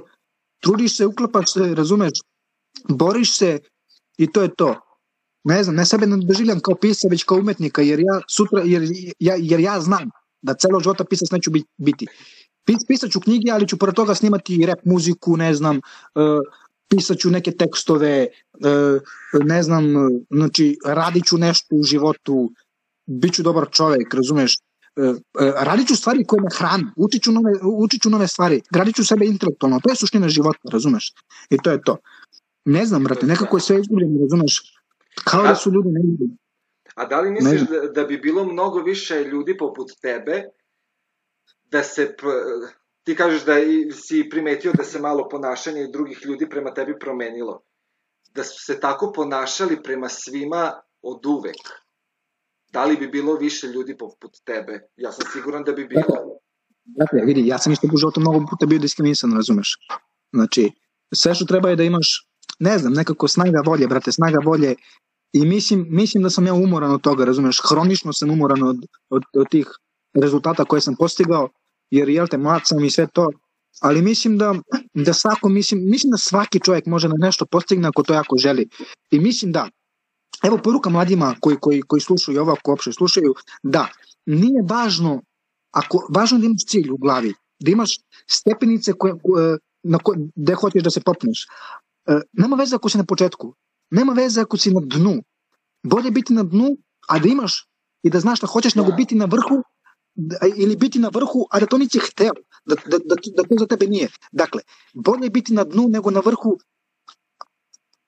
[0.61, 2.13] trudiš se, uklapaš se, razumeš,
[2.89, 3.59] boriš se
[4.19, 4.75] i to je to.
[5.45, 8.83] Ne znam, ne sebe ne doživljam kao pisa, već kao umetnika, jer ja sutra, jer
[9.19, 10.11] ja, jer ja znam
[10.43, 12.07] da celo života pisac neću biti.
[12.89, 16.41] Pisat ću knjige, ali ću pored toga snimati rap muziku, ne znam, uh,
[16.89, 19.85] pisat ću neke tekstove, uh, ne znam,
[20.31, 22.51] znači radit ću nešto u životu,
[23.07, 24.59] bit ću dobar čovek, razumeš,
[24.97, 25.17] uh,
[25.57, 29.05] radit ću stvari koje me hrane, učit ću nove, učit ću nove stvari, gradit ću
[29.05, 31.13] sebe intelektualno, to je suština života, razumeš,
[31.51, 31.97] i to je to.
[32.65, 34.63] Ne znam, brate, nekako je sve izgubljeno, razumeš,
[35.25, 36.37] kao da su ljudi ne ljudi.
[36.95, 40.43] A da li misliš da, da bi bilo mnogo više ljudi poput tebe
[41.65, 42.15] da se,
[43.05, 43.55] ti kažeš da
[43.93, 47.63] si primetio da se malo ponašanje drugih ljudi prema tebi promenilo,
[48.35, 51.57] da su se tako ponašali prema svima od uvek,
[52.73, 54.81] da li bi bilo više ljudi poput tebe?
[54.97, 56.39] Ja sam siguran da bi bilo.
[56.85, 59.79] Dakle, vidi, ja sam isto u životu mnogo puta bio diskriminisan, razumeš?
[60.33, 60.71] Znači,
[61.15, 62.29] sve što treba je da imaš,
[62.59, 64.75] ne znam, nekako snaga volje, brate, snaga volje
[65.33, 67.61] i mislim, mislim da sam ja umoran od toga, razumeš?
[67.69, 68.77] Hronično sam umoran od,
[69.11, 69.67] od, od tih
[70.15, 71.49] rezultata koje sam postigao
[71.91, 73.31] jer jel te mlad sam i sve to,
[73.81, 74.55] ali mislim da,
[74.95, 78.69] da svako, mislim, mislim da svaki čovjek može na nešto postigne ako to jako želi.
[79.11, 79.69] I mislim da,
[80.45, 83.89] evo poruka mladima koji, koji, koji slušaju ovo, ako uopšte slušaju, da
[84.27, 85.23] nije važno,
[85.71, 87.91] ako, važno da imaš cilj u glavi, da imaš
[88.27, 89.15] stepenice koje,
[89.83, 91.47] na ko, gde hoćeš da se popneš.
[92.07, 93.55] E, nema veze ako si na početku,
[93.93, 95.23] nema veze ako si na dnu.
[95.83, 96.77] Bolje biti na dnu,
[97.09, 97.69] a da imaš
[98.03, 99.63] i da znaš šta hoćeš, nego biti na vrhu
[100.57, 102.33] ili biti na vrhu, a da to nisi hteo,
[102.65, 104.09] da, da, da, da to za tebe nije.
[104.33, 104.63] Dakle,
[104.95, 106.59] bolje biti na dnu nego na vrhu,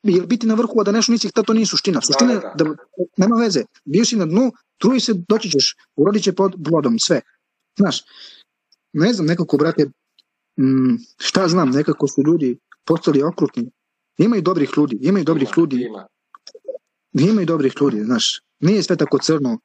[0.03, 2.01] jer biti na vrhu, a da nešto nisi hteo, to nije suština.
[2.01, 2.71] Suština je da, da
[3.17, 7.21] nema veze, bio si na dnu, truji se, doći ćeš, urodit će pod blodom, sve.
[7.79, 8.03] Znaš,
[8.93, 9.91] ne znam, nekako, brate,
[10.59, 13.71] m, šta znam, nekako su ljudi postali okrutni.
[14.19, 15.77] Ima i dobrih ljudi, ima i dobrih ima, ljudi.
[15.83, 16.07] Ima.
[17.13, 18.41] ima i dobrih ljudi, znaš.
[18.61, 19.59] Nije sve tako crno,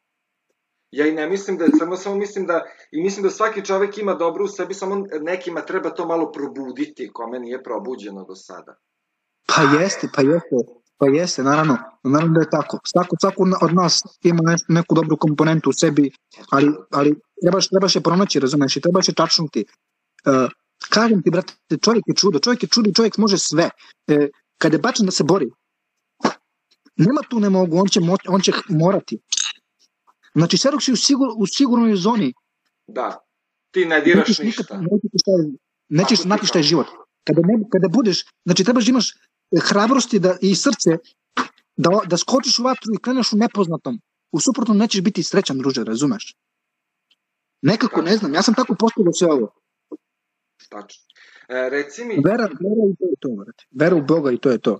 [0.91, 3.97] Ja i ne mislim da je samo, samo mislim da, i mislim da svaki čovek
[3.97, 8.75] ima dobro u sebi, samo nekima treba to malo probuditi, kome nije probuđeno do sada.
[9.47, 10.55] Pa jeste, pa jeste,
[10.97, 12.79] pa jeste, naravno, naravno da je tako.
[12.83, 16.11] Svako, svako od nas ima neku dobru komponentu u sebi,
[16.49, 19.65] ali, ali trebaš, trebaš je pronaći, razumeš, i trebaš je tačnuti.
[20.25, 20.51] Uh,
[20.89, 23.69] kažem ti, brate, čovjek je čudo, čovjek je čudo i čovjek može sve.
[24.07, 24.17] Uh,
[24.61, 25.49] kada je bačen da se bori,
[26.95, 29.19] nema tu ne mogu, on će, moć, on će morati.
[30.35, 32.33] Znači, sve dok si u, sigur, u sigurnoj zoni.
[32.87, 33.17] Da,
[33.71, 34.43] ti ne diraš ništa.
[34.43, 35.31] Nikad, nećeš, šta,
[35.89, 36.87] nećeš znati šta je život.
[37.27, 39.13] Kada, ne, kada budeš, znači trebaš da imaš
[39.69, 40.97] hrabrosti da, i srce
[41.77, 43.99] da, da skočiš u vatru i kreneš u nepoznatom.
[44.31, 46.35] U suprotnom nećeš biti srećan, druže, razumeš?
[47.61, 48.11] Nekako, Tačno.
[48.11, 49.53] ne znam, ja sam tako postavio sve ovo.
[50.69, 51.08] Tačno.
[51.49, 52.15] E, reci mi...
[52.25, 53.67] Vera, vera i to je to, vrati.
[53.71, 54.79] Vera u Boga i to je to.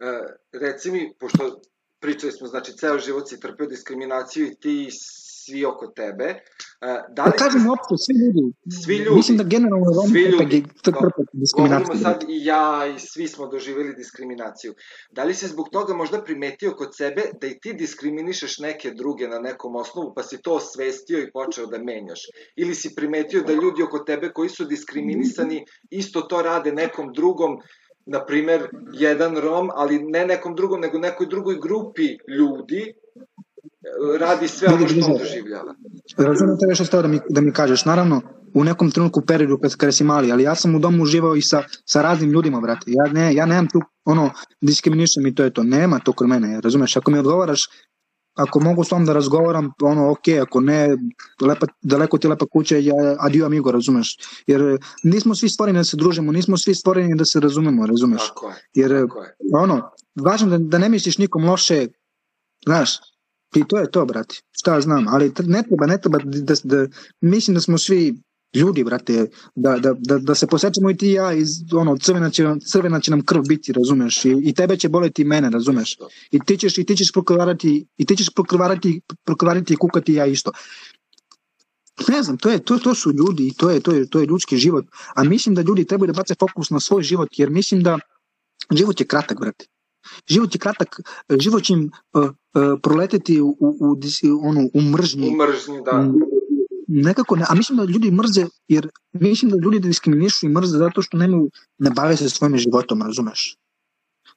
[0.00, 0.06] E,
[0.52, 1.60] reci mi, pošto
[2.00, 4.88] pričali smo, znači, ceo život si trpeo diskriminaciju i ti
[5.44, 6.34] svi oko tebe.
[7.16, 7.30] Da li...
[7.30, 8.44] Da kažem opšte, svi ljudi.
[8.84, 9.16] Svi ljudi.
[9.16, 10.64] Mislim da generalno Romi svi ljudi.
[10.82, 11.86] trpe diskriminaciju.
[11.86, 14.74] Govorimo sad i ja i svi smo doživjeli diskriminaciju.
[15.10, 19.28] Da li si zbog toga možda primetio kod sebe da i ti diskriminišeš neke druge
[19.28, 22.20] na nekom osnovu, pa si to osvestio i počeo da menjaš?
[22.56, 27.58] Ili si primetio da ljudi oko tebe koji su diskriminisani isto to rade nekom drugom
[28.06, 32.94] na primer, jedan Rom, ali ne nekom drugom, nego nekoj drugoj grupi ljudi,
[34.20, 35.74] radi sve ono što on doživljava.
[36.18, 37.84] Razumem te što stao da mi, da mi kažeš.
[37.84, 38.20] Naravno,
[38.54, 41.42] u nekom trenutku periodu kad, kada si mali, ali ja sam u domu uživao i
[41.42, 42.84] sa, sa raznim ljudima, brate.
[42.86, 45.62] Ja, ne, ja nemam tu, ono, diskriminišem i to je to.
[45.62, 46.96] Nema to kod mene, razumeš?
[46.96, 47.68] Ako mi odgovaraš
[48.34, 50.96] ako mogu s tom da razgovaram, ono, ok, ako ne,
[51.40, 54.16] lepa, daleko ti lepa kuća, ja, adio amigo, razumeš?
[54.46, 58.28] Jer nismo svi stvoreni da se družimo, nismo svi stvoreni da se razumemo, razumeš?
[58.28, 58.54] Tako je.
[58.74, 59.36] Jer, tako je.
[59.54, 59.90] ono,
[60.24, 61.86] važno da, da ne misliš nikom loše,
[62.66, 62.98] znaš,
[63.60, 66.86] i to je to, brati, šta znam, ali ne treba, ne treba da, da, da
[67.20, 68.14] mislim da smo svi
[68.54, 72.46] ljudi, brate, da, da, da, da se posjećamo i ti ja, iz, ono, crvena će,
[72.66, 75.96] crvena će nam krv biti, razumeš, i, i tebe će boleti i mene, razumeš,
[76.30, 80.26] i ti ćeš, i ti ćeš prokrvarati, i ti ćeš prokrvarati, prokrvarati i kukati ja
[80.26, 80.52] isto.
[82.08, 84.26] Ne znam, to, je, to, to su ljudi i to je, to, je, to je
[84.26, 84.84] ljudski život,
[85.14, 87.98] a mislim da ljudi trebaju da bace fokus na svoj život, jer mislim da
[88.70, 89.66] život je kratak, brate.
[90.26, 91.00] Život je kratak,
[91.38, 92.30] život će im uh, uh,
[92.82, 93.96] proleteti u, u, u,
[94.42, 95.28] ono, u mržnji.
[95.28, 95.98] U mržnji, da.
[96.00, 96.14] Um,
[96.88, 101.02] nekako ne, a mislim da ljudi mrze, jer mislim da ljudi diskriminišu i mrze zato
[101.02, 103.56] što nemaju, ne bave se svojim životom, razumeš?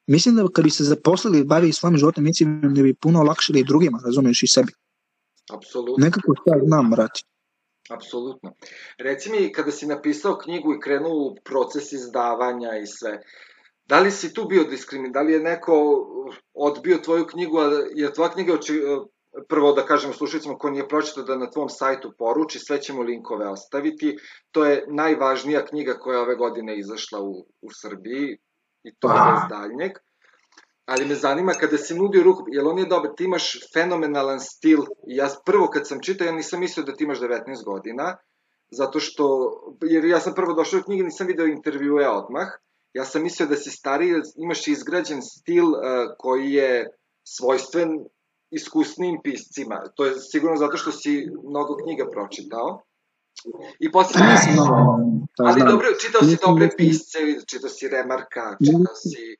[0.07, 3.63] Mislim da kad bi se zaposlili bavi svojim životom, mislim da bi puno olakšili i
[3.63, 4.73] drugima, razumeš, i sebi.
[5.53, 6.05] Apsolutno.
[6.05, 7.23] Nekako šta znam, brati.
[7.89, 8.53] Apsolutno.
[8.97, 13.21] Reci mi, kada si napisao knjigu i krenuo u proces izdavanja i sve,
[13.87, 15.75] da li si tu bio diskrimin, da li je neko
[16.53, 17.59] odbio tvoju knjigu,
[17.95, 18.81] je tvoja knjiga oči,
[19.49, 23.47] prvo da kažemo slušajcima ko nije pročitao da na tvom sajtu poruči, sve ćemo linkove
[23.47, 24.17] ostaviti.
[24.51, 27.31] To je najvažnija knjiga koja je ove godine izašla u,
[27.61, 28.37] u Srbiji
[28.83, 29.91] i to je bez daljnjeg.
[30.85, 34.85] Ali me zanima kada si nudio ruku, jel on je dobar, ti imaš fenomenalan stil.
[35.07, 38.15] Ja prvo kad sam čitao, ja nisam mislio da ti imaš 19 godina,
[38.71, 39.25] zato što,
[39.81, 42.47] jer ja sam prvo došao u knjige, nisam video intervjue odmah.
[42.97, 45.79] Ja sam mislio da si stariji, imaš izgrađen stil uh,
[46.17, 46.89] koji je
[47.23, 47.89] svojstven
[48.51, 49.81] iskusnim piscima.
[49.95, 52.81] To je sigurno zato što si mnogo knjiga pročitao.
[53.79, 54.53] I posle nisam
[55.47, 59.37] Ali dobro, čitao si dobre pisce, čitao si Remarka, čitao si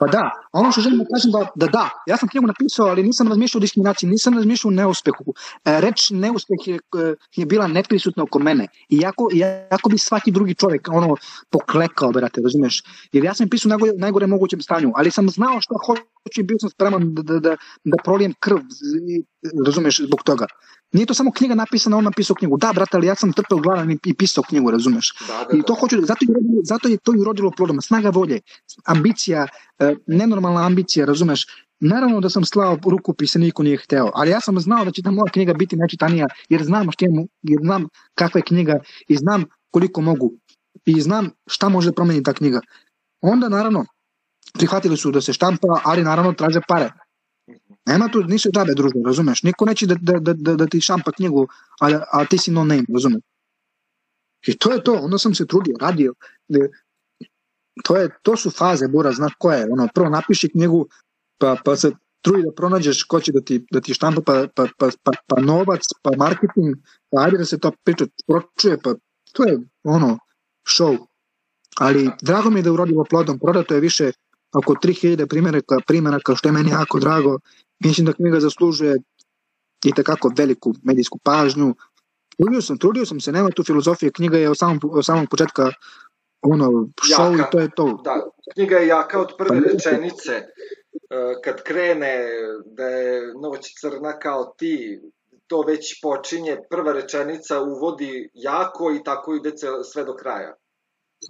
[0.00, 3.02] Pa da, ono što želim da kažem da, da da, ja sam knjigu napisao, ali
[3.02, 5.24] nisam razmišljao o diskriminaciji, nisam razmišljao o neuspehu.
[5.64, 6.78] E, reč neuspeh je,
[7.36, 8.68] je bila neprisutna oko mene.
[8.88, 11.16] Iako, iako bi svaki drugi čovek ono
[11.50, 12.82] poklekao, brate, razumeš?
[13.12, 16.58] Jer ja sam pisao najgore, najgore mogućem stanju, ali sam znao šta hoću i bio
[16.60, 18.58] sam spreman da, da, da, da prolijem krv,
[19.66, 20.46] razumeš, zbog toga.
[20.92, 22.56] Nije to samo knjiga napisana, on napisao knjigu.
[22.56, 25.14] Da, brate, ali ja sam trpeo glavan i pisao knjigu, razumeš?
[25.28, 25.80] Da, da, I to da.
[25.80, 26.34] hoću, zato je,
[26.64, 27.80] zato je to i urodilo plodom.
[27.80, 28.40] Snaga volje,
[28.86, 29.46] ambicija,
[29.78, 31.46] e, nenormalna ambicija, razumeš?
[31.80, 35.02] Naravno da sam slao ruku se niko nije hteo, ali ja sam znao da će
[35.02, 39.16] ta moja knjiga biti nečitanija, jer znam, što imam, jer znam kakva je knjiga i
[39.16, 40.32] znam koliko mogu
[40.84, 42.60] i znam šta može da promeni ta knjiga.
[43.20, 43.84] Onda, naravno,
[44.52, 46.90] prihvatili su da se štampa, ali naravno traže pare.
[47.88, 49.42] Nema tu nisu džabe družbe, razumeš?
[49.42, 51.46] Niko neće da, da, da, da, da ti šampa knjigu,
[51.80, 53.22] a, a ti si no name, razumeš?
[54.46, 56.14] I to je to, onda sam se trudio, radio.
[57.84, 59.66] To, je, to su faze, Bura, znaš ko je.
[59.70, 60.86] Ono, prvo napiši knjigu,
[61.38, 64.66] pa, pa se trudi da pronađeš ko će da ti, da ti štampa, pa, pa,
[64.78, 66.76] pa, pa, pa novac, pa marketing,
[67.10, 68.94] pa ajde da se to priča, pročuje, pa
[69.32, 70.18] to je ono,
[70.66, 70.96] show.
[71.78, 74.12] Ali drago mi je da je urodilo plodom, prodato je više
[74.52, 77.38] oko 3000 primjeraka, primjeraka, što je meni jako drago.
[77.84, 78.96] Mislim da knjiga zaslužuje
[79.84, 81.74] i takako veliku medijsku pažnju.
[82.38, 85.70] Trudio sam, trudio sam se, nema tu filozofije, knjiga je od samog, od samog početka
[86.42, 86.66] ono,
[87.02, 88.00] show i to je to.
[88.04, 90.32] Da, knjiga je jaka od prve pa, rečenice.
[90.32, 90.46] E,
[91.44, 92.26] kad krene
[92.66, 95.00] da je noć crna kao ti,
[95.46, 99.52] to već počinje, prva rečenica uvodi jako i tako ide
[99.92, 100.54] sve do kraja.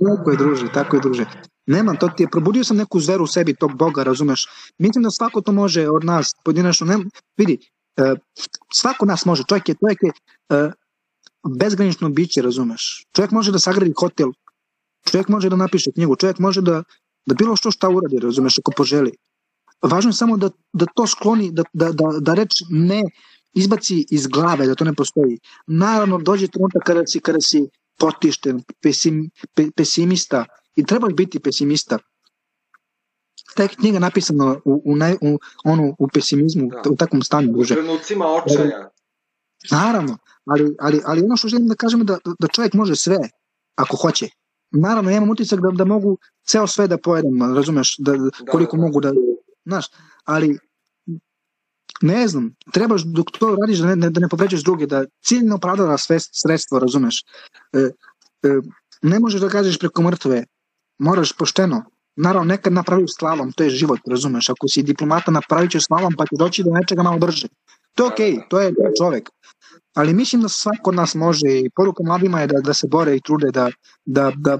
[0.04, 1.24] Tako je, druže, tako je, druže.
[1.68, 4.46] Nemam, to ti je, probudio sam neku zveru u sebi, tog Boga, razumeš?
[4.78, 6.96] Mislim da svako to može od nas, pojedinačno, ne,
[7.36, 7.58] vidi,
[8.00, 8.18] uh,
[8.72, 10.72] svako nas može, čovjek je, čovjek je uh,
[11.58, 13.04] bezgranično biće, razumeš?
[13.16, 14.32] Čovjek može da sagradi hotel,
[15.10, 16.82] čovjek može da napiše knjigu, čovjek može da,
[17.26, 19.12] da bilo što šta uradi, razumeš, ako poželi.
[19.82, 23.02] Važno je samo da, da to skloni, da, da, da, da reč ne
[23.54, 25.38] izbaci iz glave, da to ne postoji.
[25.66, 27.66] Naravno, dođe trenutak kada si, kada si
[27.98, 30.46] potišten, pesim, pe, pesimista,
[30.78, 31.98] i trebaš biti pesimista.
[33.54, 36.90] Ta je knjiga napisana u, u, naj, u, ono, u pesimizmu, da.
[36.90, 37.52] u takvom stanju.
[37.56, 38.90] U trenucima očaja.
[39.70, 43.18] Naravno, ali, ali, ali ono što želim da kažem da, da čovjek može sve,
[43.76, 44.28] ako hoće.
[44.70, 48.76] Naravno, ja imam utisak da, da mogu ceo sve da pojedem, razumeš, da, da, koliko
[48.76, 48.86] da, da.
[48.86, 49.12] mogu da,
[49.64, 49.86] znaš,
[50.24, 50.58] ali
[52.00, 55.98] ne znam, trebaš dok to radiš da ne, da ne povređaš druge, da ciljno opravdava
[55.98, 57.24] sve sredstvo, razumeš.
[57.72, 57.90] E, e,
[59.02, 60.44] ne možeš da kažeš preko mrtve,
[60.98, 61.84] moraš pošteno.
[62.16, 64.50] Naravno, nekad napraviš slalom, to je život, razumeš.
[64.50, 67.48] Ako si diplomata, napravit ćeš slalom, pa će doći do nečega malo brže.
[67.94, 69.30] To je okej, okay, to je čovek.
[69.94, 73.16] Ali mislim da svako od nas može i poruka mladima je da, da se bore
[73.16, 73.70] i trude, da,
[74.04, 74.58] da, da,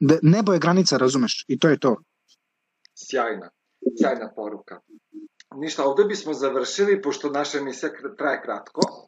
[0.00, 1.44] da nebo je granica, razumeš.
[1.48, 1.96] I to je to.
[2.94, 3.50] Sjajna,
[4.00, 4.80] sjajna poruka.
[5.56, 9.07] Ništa, ovde bismo završili, pošto naša emisija traje kratko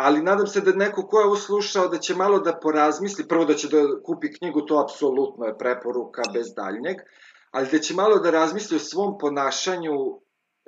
[0.00, 3.44] ali nadam se da neko ko je ovo slušao da će malo da porazmisli, prvo
[3.44, 7.00] da će da kupi knjigu, to apsolutno je preporuka bez daljnjeg,
[7.50, 9.96] ali da će malo da razmisli o svom ponašanju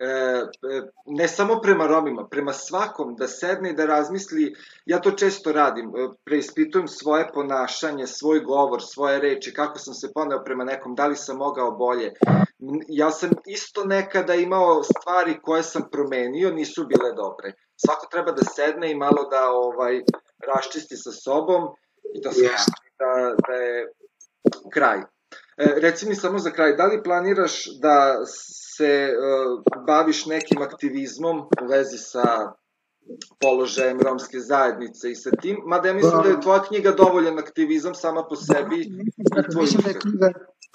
[0.00, 4.54] e, e, ne samo prema Romima, prema svakom, da sedne i da razmisli,
[4.86, 10.12] ja to često radim, e, preispitujem svoje ponašanje, svoj govor, svoje reči, kako sam se
[10.14, 12.12] poneo prema nekom, da li sam mogao bolje.
[12.88, 17.52] Ja sam isto nekada imao stvari koje sam promenio, nisu bile dobre
[17.86, 20.00] svako treba da sedne i malo da ovaj
[20.48, 21.62] raščisti sa sobom
[22.14, 23.12] i da shvati da,
[23.46, 23.92] da je
[24.74, 24.98] kraj.
[24.98, 27.94] E, reci mi samo za kraj, da li planiraš da
[28.76, 32.52] se uh, baviš nekim aktivizmom u vezi sa
[33.40, 37.94] položajem romske zajednice i sa tim, mada ja mislim da je tvoja knjiga dovoljan aktivizam
[37.94, 38.86] sama po sebi.
[39.34, 40.32] Da, mislim da je knjiga,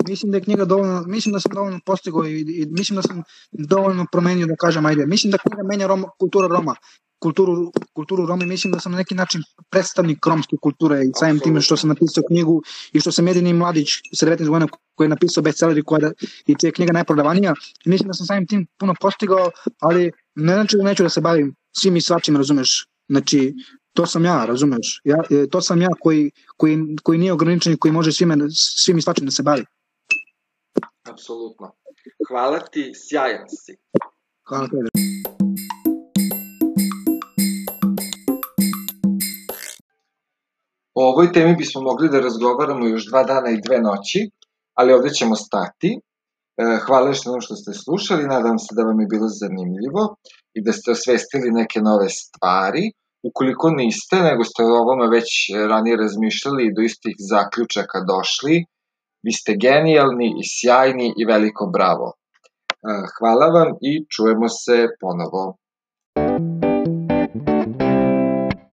[0.07, 3.23] mislim da je knjiga dovoljno, mislim da sam dovoljno postigao i, i mislim da sam
[3.51, 5.05] dovoljno promenio da kažem ajde.
[5.05, 6.75] Mislim da knjiga menja Roma, kultura Roma
[7.19, 11.61] kulturu, kulturu Roma mislim da sam na neki način predstavnik romske kulture i samim time
[11.61, 12.61] što sam napisao knjigu
[12.93, 16.11] i što sam jedini mladić sa 19 godina koji je napisao bestseller i, koja,
[16.47, 17.53] i je knjiga najprodavanija.
[17.85, 21.55] Mislim da sam samim tim puno postigao, ali ne znači da neću da se bavim
[21.77, 22.87] svim i svačim, razumeš.
[23.09, 23.53] Znači,
[23.93, 25.01] to sam ja, razumeš.
[25.03, 28.35] Ja, e, to sam ja koji, koji, koji nije ograničen i koji može svime,
[28.83, 29.65] svim i svačim da se bavi.
[31.03, 31.71] Apsolutno.
[32.27, 33.77] Hvala ti, sjajan si.
[34.47, 34.89] Hvala tebi.
[40.93, 44.29] O ovoj temi bismo mogli da razgovaramo još dva dana i dve noći,
[44.77, 45.99] ali ovde ćemo stati.
[46.57, 50.03] E, hvala što nam što ste slušali, nadam se da vam je bilo zanimljivo
[50.57, 52.83] i da ste osvestili neke nove stvari.
[53.29, 55.29] Ukoliko niste, nego ste o ovome već
[55.71, 58.65] ranije razmišljali i do istih zaključaka došli,
[59.25, 62.07] vi ste genijalni i sjajni i veliko bravo.
[62.13, 62.17] E,
[63.17, 65.43] hvala vam i čujemo se ponovo.